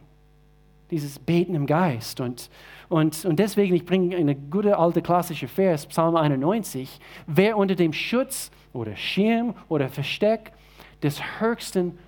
[0.90, 2.20] Dieses Beten im Geist.
[2.20, 2.50] Und,
[2.88, 6.98] und, und deswegen, ich bringe eine gute alte klassische Vers, Psalm 91.
[7.26, 10.52] Wer unter dem Schutz oder Schirm oder Versteck
[11.02, 11.98] des Höchsten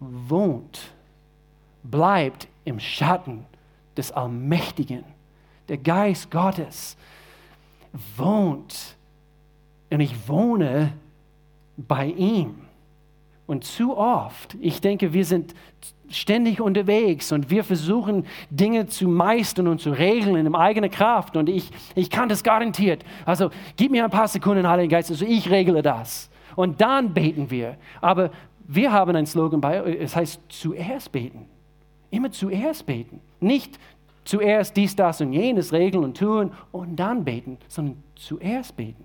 [0.00, 0.92] wohnt,
[1.82, 3.44] bleibt im Schatten
[3.96, 5.04] des Allmächtigen.
[5.68, 6.96] Der Geist Gottes
[8.16, 8.96] wohnt
[9.90, 10.92] und ich wohne
[11.76, 12.66] bei ihm.
[13.46, 15.54] Und zu oft, ich denke, wir sind
[16.08, 21.36] ständig unterwegs und wir versuchen Dinge zu meistern und zu regeln in eigener Kraft.
[21.36, 23.04] Und ich, ich kann das garantiert.
[23.26, 26.30] Also gib mir ein paar Sekunden, Heiliger Geist, also ich regle das.
[26.56, 27.76] Und dann beten wir.
[28.00, 28.30] Aber
[28.66, 31.46] wir haben einen Slogan bei, es heißt zuerst beten.
[32.10, 33.20] Immer zuerst beten.
[33.40, 33.78] Nicht
[34.24, 39.04] zuerst dies, das und jenes regeln und tun und dann beten, sondern zuerst beten.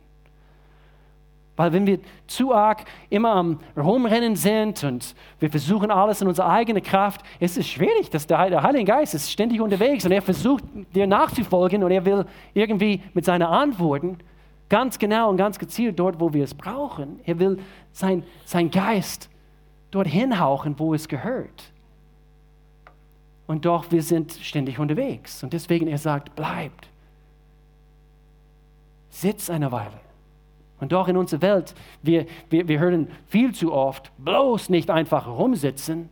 [1.59, 6.49] Weil wenn wir zu arg immer am Rumrennen sind und wir versuchen alles in unserer
[6.49, 10.21] eigenen Kraft, ist es schwierig, dass der, der Heilige Geist ist ständig unterwegs und er
[10.21, 10.63] versucht
[10.95, 14.19] dir nachzufolgen und er will irgendwie mit seinen Antworten
[14.69, 17.19] ganz genau und ganz gezielt dort, wo wir es brauchen.
[17.25, 17.59] Er will
[17.91, 19.29] sein, sein Geist
[19.91, 21.73] dorthin hauchen, wo es gehört.
[23.47, 25.43] Und doch, wir sind ständig unterwegs.
[25.43, 26.87] Und deswegen, er sagt, bleibt.
[29.09, 30.08] Sitz eine Weile.
[30.79, 35.27] Und doch in unserer Welt, wir, wir, wir hören viel zu oft, bloß nicht einfach
[35.27, 36.09] rumsitzen.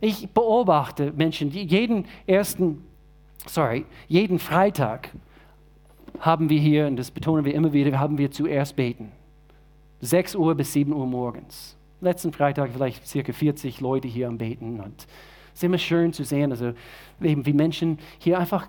[0.00, 2.84] Ich beobachte Menschen, die jeden ersten,
[3.46, 5.10] sorry, jeden Freitag
[6.18, 9.12] haben wir hier, und das betonen wir immer wieder, haben wir zuerst beten.
[10.00, 11.76] 6 Uhr bis 7 Uhr morgens.
[12.00, 14.80] Letzten Freitag vielleicht circa 40 Leute hier am Beten.
[14.80, 15.06] Und
[15.52, 16.72] es ist immer schön zu sehen, also
[17.20, 18.68] eben wie Menschen hier einfach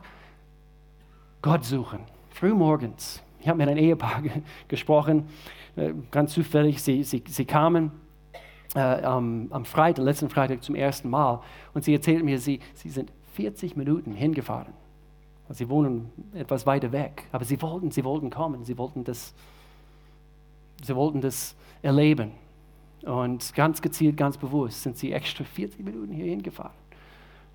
[1.41, 1.99] Gott suchen.
[2.29, 4.23] Früh morgens ich habe mit einem Ehepaar
[4.69, 5.25] gesprochen,
[5.75, 6.81] äh, ganz zufällig.
[6.81, 7.91] Sie, sie, sie kamen
[8.73, 11.41] äh, am, am Freitag, letzten Freitag zum ersten Mal
[11.73, 14.71] und sie erzählten mir, sie, sie sind 40 Minuten hingefahren.
[15.49, 19.33] Sie wohnen etwas weiter weg, aber sie wollten, sie wollten kommen, sie wollten das,
[20.81, 22.31] sie wollten das erleben.
[23.01, 26.71] Und ganz gezielt, ganz bewusst sind sie extra 40 Minuten hier hingefahren.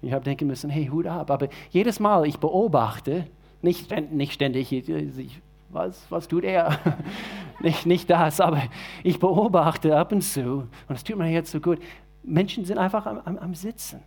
[0.03, 1.31] Ich habe denken müssen, hey, Hut ab.
[1.31, 3.27] Aber jedes Mal, ich beobachte,
[3.63, 5.41] nicht, nicht ständig, ich
[5.71, 6.79] was, was tut er?
[7.61, 8.63] nicht, nicht das, aber
[9.03, 11.79] ich beobachte ab und zu, und es tut mir jetzt so gut,
[12.23, 14.01] Menschen sind einfach am, am, am Sitzen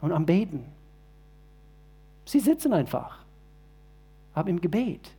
[0.00, 0.64] und am Beten.
[2.24, 3.18] Sie sitzen einfach,
[4.34, 5.10] aber im Gebet.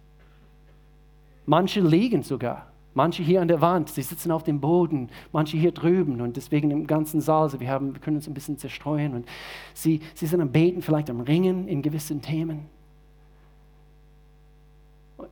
[1.46, 5.72] Manche liegen sogar, manche hier an der Wand, sie sitzen auf dem Boden, manche hier
[5.72, 9.14] drüben und deswegen im ganzen Saal, so wir, haben, wir können uns ein bisschen zerstreuen
[9.14, 9.26] und
[9.74, 12.66] sie, sie sind am Beten, vielleicht am Ringen in gewissen Themen.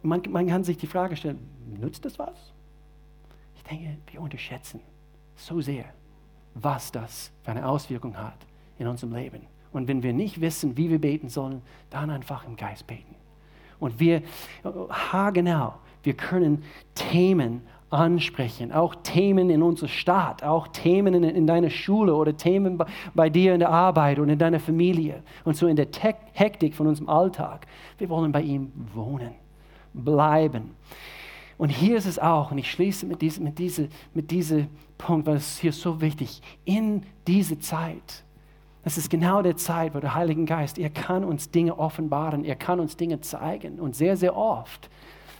[0.01, 1.39] Man, man kann sich die Frage stellen,
[1.79, 2.53] nützt das was?
[3.55, 4.79] Ich denke, wir unterschätzen
[5.35, 5.85] so sehr,
[6.55, 8.37] was das für eine Auswirkung hat
[8.79, 9.41] in unserem Leben.
[9.71, 13.15] Und wenn wir nicht wissen, wie wir beten sollen, dann einfach im Geist beten.
[13.79, 14.21] Und wir,
[14.63, 16.63] haargenau, wir können
[16.93, 22.77] Themen ansprechen, auch Themen in unserer Stadt, auch Themen in, in deiner Schule oder Themen
[22.77, 26.15] bei, bei, dir in der Arbeit und in deiner Familie und so in der Te
[26.33, 27.67] Hektik von unserem Alltag.
[27.97, 29.35] Wir wollen bei ihm wohnen
[30.03, 30.75] bleiben.
[31.57, 34.67] Und hier ist es auch, und ich schließe mit diesem, mit diese, mit diesem
[34.97, 38.23] Punkt, weil es hier so wichtig, in diese Zeit,
[38.83, 42.55] das ist genau der Zeit, wo der Heilige Geist, er kann uns Dinge offenbaren, er
[42.55, 43.79] kann uns Dinge zeigen.
[43.79, 44.89] Und sehr, sehr oft,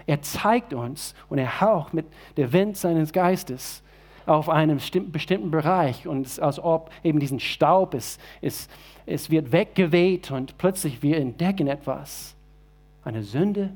[0.08, 2.06] er zeigt uns und er haucht mit
[2.38, 3.84] der Wind seines Geistes
[4.26, 4.80] auf einem
[5.12, 8.68] bestimmten Bereich und es ist, als ob eben diesen Staub ist, es,
[9.06, 12.36] es wird weggeweht und plötzlich wir entdecken etwas.
[13.04, 13.72] Eine Sünde,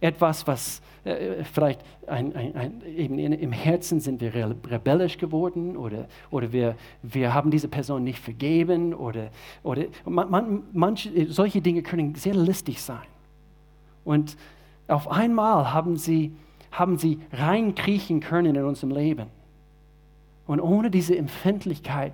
[0.00, 5.76] etwas, was äh, vielleicht ein, ein, ein, eben in, im Herzen sind wir rebellisch geworden
[5.76, 9.30] oder, oder wir, wir haben diese Person nicht vergeben oder,
[9.62, 13.06] oder man, man, manche, solche Dinge können sehr listig sein.
[14.04, 14.36] Und
[14.88, 16.32] auf einmal haben sie,
[16.70, 19.28] haben sie reinkriechen können in unserem Leben.
[20.46, 22.12] Und ohne diese Empfindlichkeit,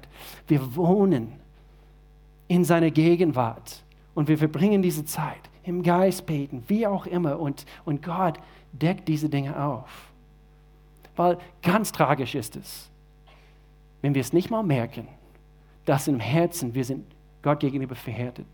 [0.48, 1.32] wir wohnen
[2.48, 3.82] in seiner Gegenwart
[4.14, 7.38] und wir verbringen diese Zeit im Geist beten, wie auch immer.
[7.38, 8.38] Und, und Gott
[8.72, 10.12] deckt diese Dinge auf.
[11.16, 12.90] Weil ganz tragisch ist es,
[14.00, 15.06] wenn wir es nicht mal merken,
[15.84, 17.04] dass im Herzen wir sind
[17.42, 18.46] Gott gegenüber verhärtet.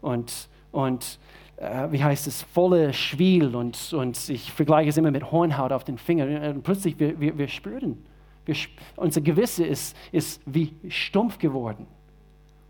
[0.00, 1.18] Und, und
[1.56, 5.84] äh, wie heißt es, volle Schwiel und, und ich vergleiche es immer mit Hornhaut auf
[5.84, 6.56] den Fingern.
[6.56, 8.04] Und plötzlich, wir, wir, wir spüren,
[8.44, 8.56] wir,
[8.96, 11.86] unser Gewisse ist, ist wie stumpf geworden.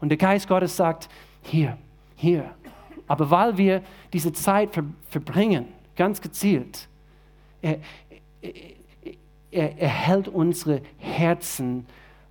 [0.00, 1.08] Und der Geist Gottes sagt,
[1.42, 1.78] hier,
[2.16, 2.50] hier.
[3.06, 3.82] Aber weil wir
[4.12, 6.88] diese Zeit ver, verbringen, ganz gezielt,
[7.60, 7.78] er,
[9.50, 11.86] er, er hält unsere Herzen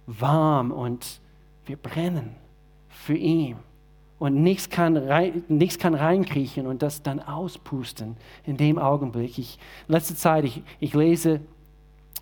[0.05, 1.19] warm und
[1.65, 2.35] wir brennen
[2.89, 3.55] für ihn.
[4.19, 8.15] Und nichts kann, rein, nichts kann reinkriechen und das dann auspusten
[8.45, 9.37] in dem Augenblick.
[9.37, 11.41] Ich, letzte Zeit, ich, ich lese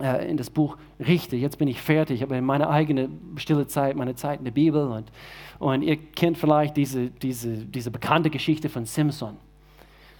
[0.01, 1.37] äh, in das Buch Richter.
[1.37, 4.87] Jetzt bin ich fertig, aber in meiner eigenen stille Zeit, meine Zeit in der Bibel.
[4.87, 5.11] Und,
[5.59, 9.37] und ihr kennt vielleicht diese, diese, diese bekannte Geschichte von Simpson.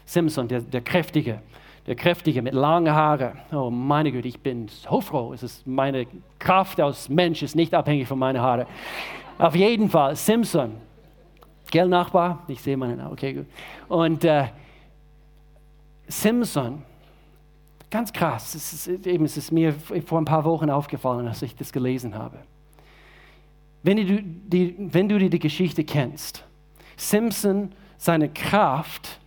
[0.06, 1.42] Simpson, der, der Kräftige,
[1.88, 3.40] der Kräftige mit langen Haaren.
[3.52, 5.34] Oh meine Güte, ich bin so froh.
[5.34, 6.08] Es ist meine
[6.40, 8.68] Kraft als Mensch ist nicht abhängig von meinen Haaren.
[9.38, 10.74] Auf jeden Fall, Simpson.
[11.72, 12.44] Gell, Nachbar?
[12.50, 13.46] Ich sehe meinen, okay, gut.
[13.88, 14.48] Und äh,
[16.08, 16.84] Simpson,
[17.92, 18.56] Ganz krass.
[18.56, 22.16] Es ist, eben, es ist mir vor ein paar Wochen aufgefallen, als ich das gelesen
[22.16, 22.38] habe.
[23.84, 26.46] Wenn du die, wenn du die Geschichte kennst,
[26.96, 29.20] Simpson, seine Kraft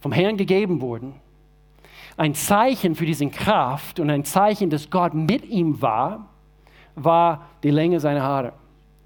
[0.00, 1.14] vom Herrn gegeben worden,
[2.16, 6.28] ein Zeichen für diese Kraft und ein Zeichen, dass Gott mit ihm war,
[6.96, 8.54] war die Länge seiner Haare.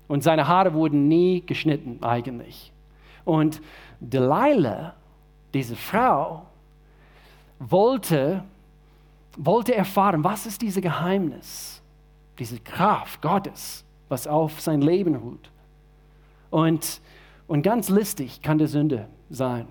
[0.09, 2.73] Und seine Haare wurden nie geschnitten eigentlich.
[3.25, 3.61] Und
[4.01, 4.95] Delilah,
[5.53, 6.47] diese Frau,
[7.61, 8.43] wollte,
[9.37, 11.81] wollte erfahren, was ist dieses Geheimnis,
[12.39, 15.51] diese Kraft Gottes, was auf sein Leben ruht.
[16.51, 17.01] Und,
[17.47, 19.69] und ganz listig kann der Sünde sein.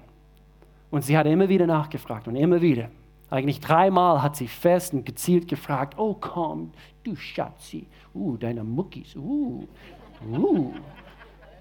[0.92, 2.90] Und sie hat immer wieder nachgefragt und immer wieder.
[3.30, 6.72] Eigentlich dreimal hat sie fest und gezielt gefragt, oh komm,
[7.04, 7.86] du Schatzi,
[8.16, 9.68] uh, deine Muckis, uh,
[10.32, 10.74] uh.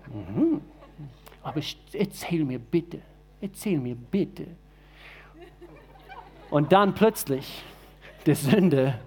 [0.06, 0.60] Mhm.
[1.42, 1.60] Aber
[1.92, 3.00] erzähl mir bitte,
[3.40, 4.46] erzähl mir bitte,
[6.50, 7.62] und dann plötzlich
[8.26, 8.98] der Sünde,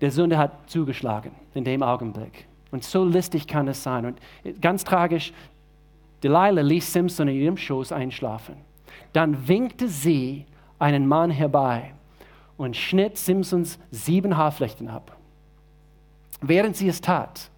[0.00, 2.46] der Sünde hat zugeschlagen in dem Augenblick.
[2.70, 4.06] Und so listig kann es sein.
[4.06, 4.20] Und
[4.60, 5.32] ganz tragisch,
[6.22, 8.56] Delilah ließ Simpson in ihrem Schoß einschlafen.
[9.12, 10.46] Dann winkte sie
[10.78, 11.94] einen Mann herbei
[12.56, 15.16] und schnitt Simpsons sieben Haarflechten ab.
[16.40, 17.50] Während sie es tat,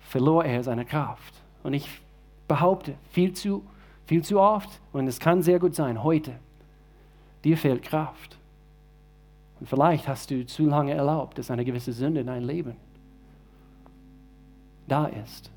[0.00, 1.34] verlor er seine Kraft.
[1.62, 2.00] Und ich
[2.48, 3.64] behaupte, viel zu
[4.10, 6.32] viel zu oft, und es kann sehr gut sein, heute,
[7.44, 8.38] dir fehlt Kraft.
[9.60, 12.74] Und vielleicht hast du zu lange erlaubt, dass eine gewisse Sünde in dein Leben
[14.88, 15.52] da ist.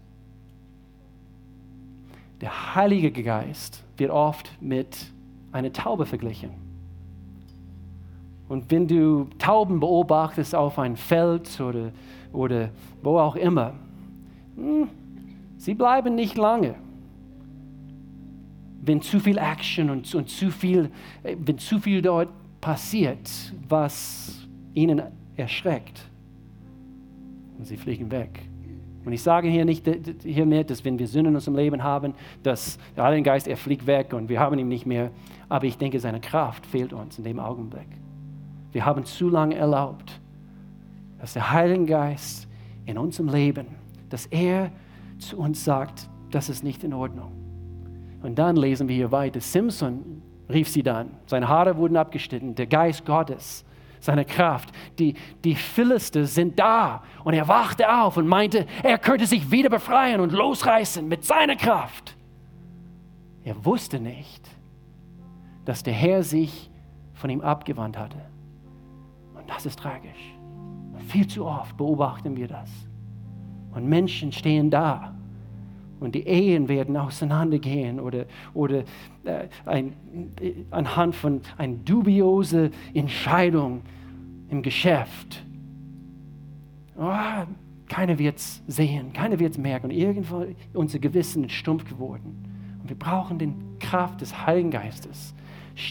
[2.42, 5.08] Der Heilige Geist wird oft mit
[5.52, 6.52] einer Taube verglichen.
[8.50, 11.92] Und wenn du Tauben beobachtest auf ein Feld oder,
[12.32, 12.70] oder
[13.02, 13.74] wo auch immer,
[14.56, 14.90] hm,
[15.58, 16.76] sie bleiben nicht lange
[18.86, 20.90] wenn zu viel Action und, und zu viel,
[21.24, 22.30] wenn zu viel dort
[22.60, 23.30] passiert,
[23.68, 25.02] was ihnen
[25.36, 26.10] erschreckt.
[27.58, 28.42] Und sie fliegen weg.
[29.06, 29.86] Und ich sage hier nicht
[30.24, 33.86] hiermit, dass wenn wir Sünden in unserem Leben haben, dass der Heilige Geist, er fliegt
[33.86, 35.12] weg und wir haben ihn nicht mehr.
[35.50, 37.88] Aber ich denke, seine Kraft fehlt uns in dem Augenblick.
[38.72, 40.20] Wir haben zu lange erlaubt,
[41.20, 42.48] dass der Heilige Geist
[42.86, 43.68] in unserem Leben,
[44.10, 44.72] dass er
[45.20, 47.43] zu uns sagt, das ist nicht in Ordnung.
[48.24, 49.42] Und dann lesen wir hier weiter.
[49.42, 51.12] Simpson rief sie dann.
[51.26, 52.56] Seine Haare wurden abgeschnitten.
[52.56, 53.66] Der Geist Gottes,
[54.00, 57.04] seine Kraft, die, die Philister sind da.
[57.26, 61.58] Und er wachte auf und meinte, er könnte sich wieder befreien und losreißen mit seiner
[61.58, 62.16] Kraft.
[63.44, 64.50] Er wusste nicht,
[65.66, 66.72] dass der Herr sich
[67.14, 68.20] von ihm abgewandt hatte.
[69.36, 70.34] Und das ist tragisch.
[71.10, 72.70] Viel zu oft beobachten wir das.
[73.74, 75.14] Und Menschen stehen da
[76.04, 78.84] und die Ehen werden auseinandergehen oder, oder
[79.24, 79.94] äh, ein,
[80.42, 83.82] äh, anhand von einer dubiosen Entscheidung
[84.50, 85.44] im Geschäft.
[86.98, 87.10] Oh,
[87.88, 89.88] keiner wird es sehen, keiner wird es merken.
[89.88, 92.44] Und irgendwo unser Gewissen ist stumpf geworden.
[92.82, 95.34] Und wir brauchen die Kraft des Heiligen Geistes,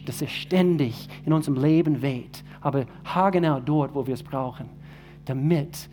[0.05, 4.69] dass er ständig in unserem Leben weht, aber haargenau dort, wo wir es brauchen,
[5.25, 5.89] damit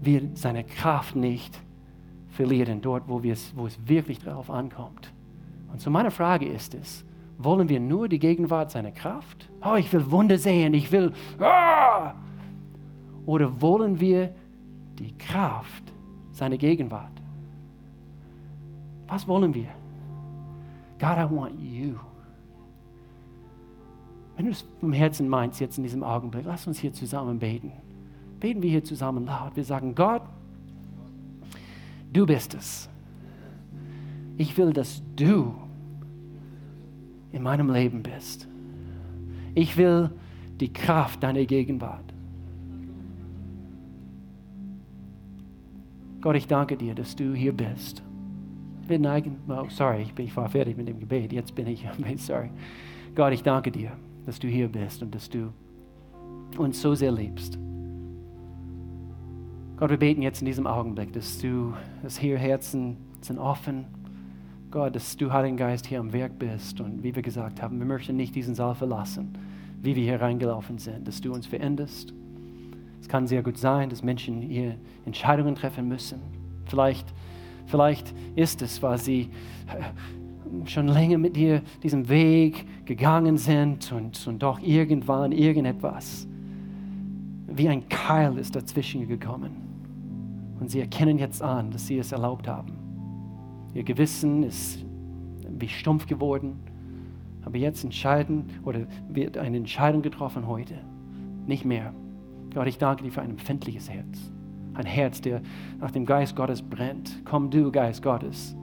[0.00, 1.60] wir seine Kraft nicht
[2.36, 5.12] verlieren, dort, wo, wo es wirklich darauf ankommt.
[5.72, 7.04] Und so meine Frage ist es,
[7.38, 9.50] Wollen wir nur die Gegenwart seiner Kraft?
[9.62, 11.12] Oh, ich will Wunder sehen, ich will.
[11.38, 12.14] Ah!
[13.26, 14.34] Oder wollen wir
[14.98, 15.92] die Kraft
[16.30, 17.12] seiner Gegenwart?
[19.06, 19.68] Was wollen wir?
[20.98, 21.96] God, I want you.
[24.36, 27.72] Wenn du es vom Herzen meinst, jetzt in diesem Augenblick, lass uns hier zusammen beten.
[28.40, 29.56] Beten wir hier zusammen laut.
[29.56, 30.22] Wir sagen, Gott,
[32.16, 32.88] du bist es.
[34.38, 35.54] Ich will, dass du
[37.32, 38.48] in meinem Leben bist.
[39.54, 40.10] Ich will
[40.58, 42.04] die Kraft deiner Gegenwart.
[46.20, 48.02] Gott, ich danke dir, dass du hier bist.
[48.86, 51.86] Wir neigen, oh, sorry, ich war fertig mit dem Gebet, jetzt bin ich,
[52.16, 52.50] sorry.
[53.14, 53.92] Gott, ich danke dir,
[54.24, 55.52] dass du hier bist und dass du
[56.56, 57.58] uns so sehr liebst.
[59.78, 63.84] Gott, wir beten jetzt in diesem Augenblick, dass du, dass hier Herzen sind offen,
[64.70, 66.80] Gott, dass du, Heiligen Geist, hier am Werk bist.
[66.80, 69.36] Und wie wir gesagt haben, wir möchten nicht diesen Saal verlassen,
[69.82, 72.14] wie wir hier reingelaufen sind, dass du uns veränderst.
[73.02, 76.20] Es kann sehr gut sein, dass Menschen hier Entscheidungen treffen müssen.
[76.64, 77.12] Vielleicht,
[77.66, 79.28] vielleicht ist es, weil sie
[79.68, 86.26] äh, schon länger mit dir diesen Weg gegangen sind und, und doch irgendwann irgendetwas
[87.46, 89.65] wie ein Keil ist dazwischen gekommen.
[90.60, 92.72] Und sie erkennen jetzt an, dass sie es erlaubt haben.
[93.74, 94.84] Ihr Gewissen ist
[95.48, 96.60] wie stumpf geworden.
[97.44, 100.74] Aber jetzt entscheiden oder wird eine Entscheidung getroffen heute.
[101.46, 101.94] Nicht mehr.
[102.52, 104.32] Gott, ich danke dir für ein empfindliches Herz.
[104.74, 105.42] Ein Herz, der
[105.78, 107.22] nach dem Geist Gottes brennt.
[107.24, 108.56] Komm du, Geist Gottes.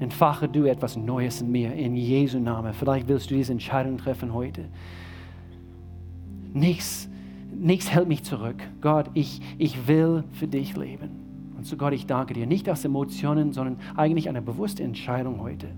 [0.00, 2.72] Entfache du etwas Neues in mir, in Jesu Namen.
[2.72, 4.64] Vielleicht willst du diese Entscheidung treffen heute.
[6.52, 7.08] Nichts,
[7.54, 8.56] nichts hält mich zurück.
[8.80, 11.10] Gott, ich, ich will für dich leben.
[11.56, 15.68] Und so Gott, ich danke dir, nicht aus Emotionen, sondern eigentlich eine bewusste Entscheidung heute.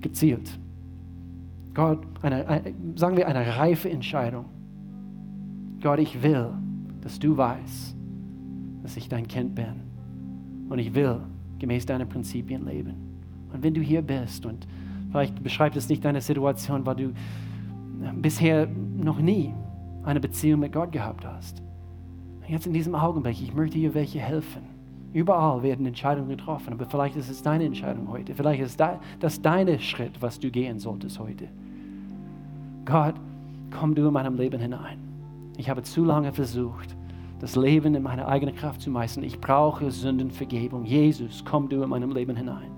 [0.00, 0.58] Gezielt.
[1.74, 4.46] Gott, eine, eine, sagen wir eine reife Entscheidung.
[5.80, 6.50] Gott, ich will,
[7.00, 7.96] dass du weißt,
[8.82, 9.74] dass ich dein Kind bin.
[10.68, 11.20] Und ich will
[11.58, 12.94] gemäß deinen Prinzipien leben.
[13.52, 14.66] Und wenn du hier bist und
[15.10, 17.12] vielleicht beschreibt es nicht deine Situation, weil du
[18.20, 18.66] bisher
[18.96, 19.52] noch nie
[20.04, 21.62] eine Beziehung mit Gott gehabt hast.
[22.48, 24.62] Jetzt in diesem Augenblick, ich möchte dir welche helfen.
[25.12, 28.34] Überall werden Entscheidungen getroffen, aber vielleicht ist es deine Entscheidung heute.
[28.34, 28.82] Vielleicht ist
[29.20, 31.48] das dein Schritt, was du gehen solltest heute.
[32.84, 33.14] Gott,
[33.70, 34.98] komm du in meinem Leben hinein.
[35.56, 36.96] Ich habe zu lange versucht,
[37.40, 39.24] das Leben in meiner eigenen Kraft zu meistern.
[39.24, 40.84] Ich brauche Sündenvergebung.
[40.84, 42.70] Jesus, komm du in meinem Leben hinein.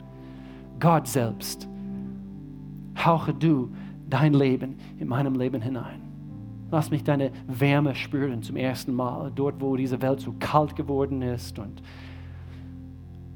[0.80, 1.68] Gott selbst,
[3.02, 3.70] hauche du
[4.10, 6.03] dein Leben in meinem Leben hinein.
[6.74, 11.22] Lass mich deine Wärme spüren zum ersten Mal, dort wo diese Welt so kalt geworden
[11.22, 11.80] ist und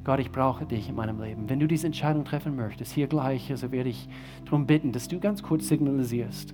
[0.03, 1.49] Gott, ich brauche dich in meinem Leben.
[1.49, 4.09] Wenn du diese Entscheidung treffen möchtest, hier gleich, also werde ich
[4.45, 6.53] darum bitten, dass du ganz kurz signalisierst,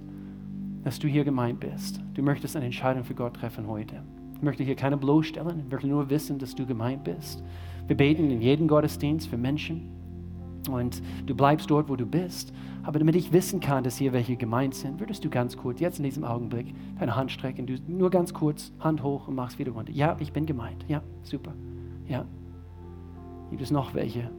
[0.83, 2.03] dass du hier gemeint bist.
[2.13, 4.03] Du möchtest eine Entscheidung für Gott treffen heute.
[4.35, 7.43] Ich möchte hier keine bloßstellen, ich möchte nur wissen, dass du gemeint bist.
[7.87, 9.89] Wir beten in jedem Gottesdienst für Menschen
[10.71, 12.53] und du bleibst dort, wo du bist.
[12.83, 15.99] Aber damit ich wissen kann, dass hier welche gemeint sind, würdest du ganz kurz, jetzt
[15.99, 19.73] in diesem Augenblick, deine Hand strecken, du nur ganz kurz, Hand hoch und machst wieder
[19.73, 19.93] runter.
[19.93, 20.85] Ja, ich bin gemeint.
[20.89, 21.55] Ja, super.
[22.07, 22.27] Ja,
[23.55, 24.31] Gibt es noch welche?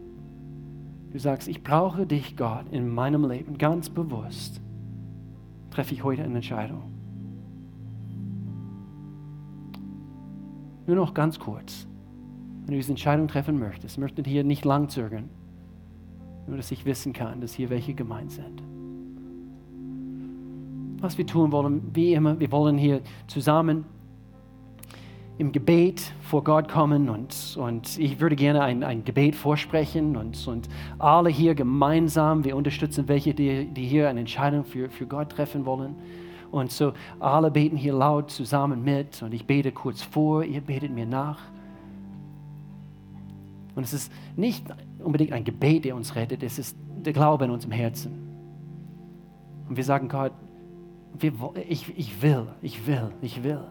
[1.11, 4.59] Du sagst, ich brauche dich, Gott, in meinem Leben ganz bewusst.
[5.71, 6.83] Treffe ich heute eine Entscheidung.
[10.85, 11.87] Nur noch ganz kurz.
[12.65, 15.29] Wenn du diese Entscheidung treffen möchtest, möchte hier nicht lang zögern.
[16.47, 18.61] Nur, dass ich wissen kann, dass hier welche gemeint sind.
[21.01, 23.85] Was wir tun wollen, wie immer, wir wollen hier zusammen
[25.37, 30.47] im Gebet vor Gott kommen und, und ich würde gerne ein, ein Gebet vorsprechen und,
[30.47, 35.31] und alle hier gemeinsam, wir unterstützen welche, die, die hier eine Entscheidung für, für Gott
[35.31, 35.95] treffen wollen.
[36.51, 40.93] Und so alle beten hier laut zusammen mit und ich bete kurz vor, ihr betet
[40.93, 41.39] mir nach.
[43.75, 44.65] Und es ist nicht
[44.99, 48.25] unbedingt ein Gebet, der uns rettet, es ist der Glaube in unserem Herzen.
[49.67, 50.31] Und wir sagen Gott,
[51.17, 51.33] wir,
[51.67, 53.61] ich, ich will, ich will, ich will.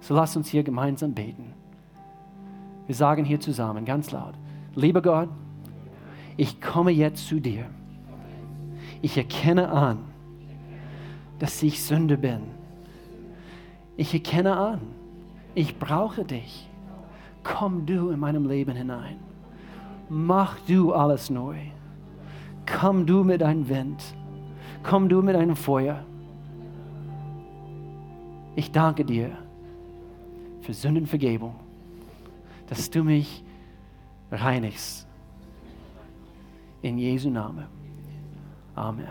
[0.00, 1.54] So lass uns hier gemeinsam beten.
[2.86, 4.34] Wir sagen hier zusammen ganz laut,
[4.74, 5.28] lieber Gott,
[6.36, 7.66] ich komme jetzt zu dir.
[9.00, 9.98] Ich erkenne an,
[11.38, 12.40] dass ich Sünde bin.
[13.96, 14.80] Ich erkenne an,
[15.54, 16.68] ich brauche dich.
[17.42, 19.18] Komm du in meinem Leben hinein.
[20.08, 21.56] Mach du alles neu.
[22.66, 24.02] Komm du mit deinem Wind.
[24.82, 26.04] Komm du mit deinem Feuer.
[28.56, 29.30] Ich danke dir
[30.60, 31.54] für Sündenvergebung,
[32.68, 33.42] dass du mich
[34.30, 35.06] reinigst.
[36.82, 37.64] In Jesu Namen.
[38.74, 39.06] Amen.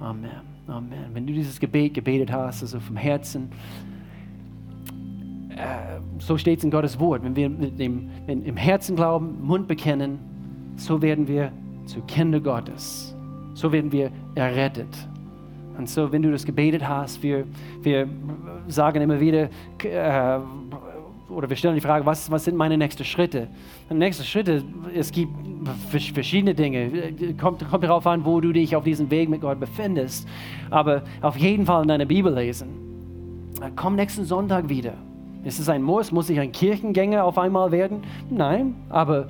[0.00, 0.30] Amen.
[0.68, 1.06] Amen.
[1.12, 3.50] Wenn du dieses Gebet gebetet hast, also vom Herzen,
[5.50, 7.24] äh, so steht es in Gottes Wort.
[7.24, 10.18] Wenn wir mit dem, im Herzen glauben, Mund bekennen,
[10.78, 11.52] so werden wir
[11.86, 13.14] zu Kinder Gottes.
[13.54, 15.08] So werden wir errettet.
[15.76, 17.44] Und so, wenn du das gebetet hast, wir,
[17.82, 18.08] wir
[18.66, 19.48] sagen immer wieder,
[19.84, 20.38] äh,
[21.28, 23.48] oder wir stellen die Frage, was, was sind meine nächsten Schritte?
[23.90, 24.64] Die nächsten Schritte,
[24.94, 25.32] es gibt
[25.90, 27.12] verschiedene Dinge.
[27.40, 30.26] Kommt, kommt darauf an, wo du dich auf diesem Weg mit Gott befindest.
[30.70, 32.68] Aber auf jeden Fall in deiner Bibel lesen.
[33.76, 34.94] Komm nächsten Sonntag wieder.
[35.44, 36.12] Ist es ein Muss?
[36.12, 38.02] Muss ich ein Kirchengänger auf einmal werden?
[38.30, 39.28] Nein, aber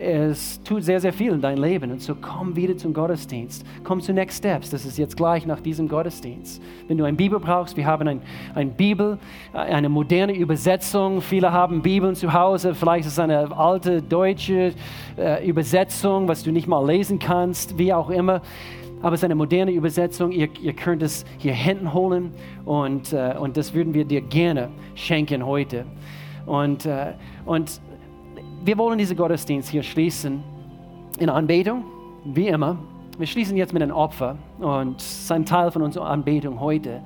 [0.00, 1.90] es tut sehr, sehr viel in dein Leben.
[1.90, 3.64] Und so komm wieder zum Gottesdienst.
[3.84, 4.70] Komm zu Next Steps.
[4.70, 6.62] Das ist jetzt gleich nach diesem Gottesdienst.
[6.86, 8.20] Wenn du eine Bibel brauchst, wir haben eine
[8.54, 9.18] ein Bibel,
[9.52, 11.20] eine moderne Übersetzung.
[11.20, 12.74] Viele haben Bibeln zu Hause.
[12.74, 14.72] Vielleicht ist es eine alte deutsche
[15.16, 18.42] äh, Übersetzung, was du nicht mal lesen kannst, wie auch immer.
[19.00, 20.32] Aber es ist eine moderne Übersetzung.
[20.32, 22.32] Ihr, ihr könnt es hier hinten holen
[22.64, 25.84] und, äh, und das würden wir dir gerne schenken heute.
[26.46, 27.12] Und, äh,
[27.44, 27.80] und
[28.64, 30.42] wir wollen diesen Gottesdienst hier schließen
[31.18, 31.84] in Anbetung,
[32.24, 32.76] wie immer.
[33.18, 37.00] Wir schließen jetzt mit einem Opfer und es ist ein Teil von unserer Anbetung heute.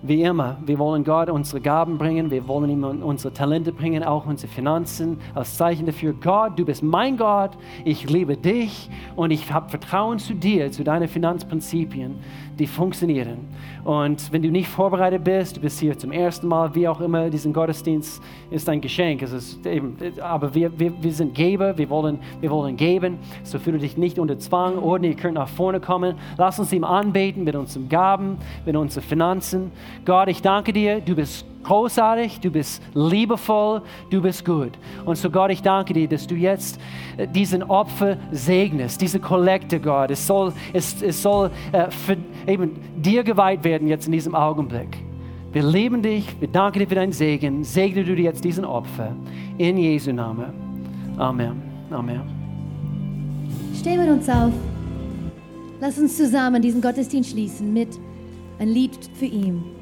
[0.00, 4.26] Wie immer, wir wollen Gott unsere Gaben bringen, wir wollen ihm unsere Talente bringen, auch
[4.26, 6.12] unsere Finanzen als Zeichen dafür.
[6.12, 7.50] Gott, du bist mein Gott,
[7.84, 12.14] ich liebe dich und ich habe Vertrauen zu dir, zu deinen Finanzprinzipien
[12.58, 13.38] die funktionieren.
[13.84, 17.30] Und wenn du nicht vorbereitet bist, du bist hier zum ersten Mal, wie auch immer,
[17.30, 18.20] diesen Gottesdienst
[18.50, 19.22] ist ein Geschenk.
[19.22, 23.18] Es ist eben, aber wir, wir, wir sind Geber, wir wollen, wir wollen geben.
[23.44, 26.16] So fühle dich nicht unter Zwang oder ihr könnt nach vorne kommen.
[26.36, 29.70] Lass uns ihm anbeten mit unseren Gaben, mit unseren Finanzen.
[30.04, 34.72] Gott, ich danke dir, du bist großartig, du bist liebevoll, du bist gut.
[35.04, 36.80] Und so Gott, ich danke dir, dass du jetzt
[37.16, 40.10] äh, diesen Opfer segnest, diese Kollekte, Gott.
[40.10, 42.16] Es soll, es, es soll äh, für,
[42.46, 44.96] eben dir geweiht werden jetzt in diesem Augenblick.
[45.52, 47.64] Wir lieben dich, wir danken dir für deinen Segen.
[47.64, 49.14] Segne du dir jetzt diesen Opfer.
[49.56, 50.52] In Jesu Namen.
[51.16, 51.62] Amen.
[51.90, 52.20] Amen.
[53.74, 54.52] Stehen wir uns auf.
[55.80, 57.88] Lass uns zusammen diesen Gottesdienst schließen mit
[58.58, 59.77] ein Lied für ihn.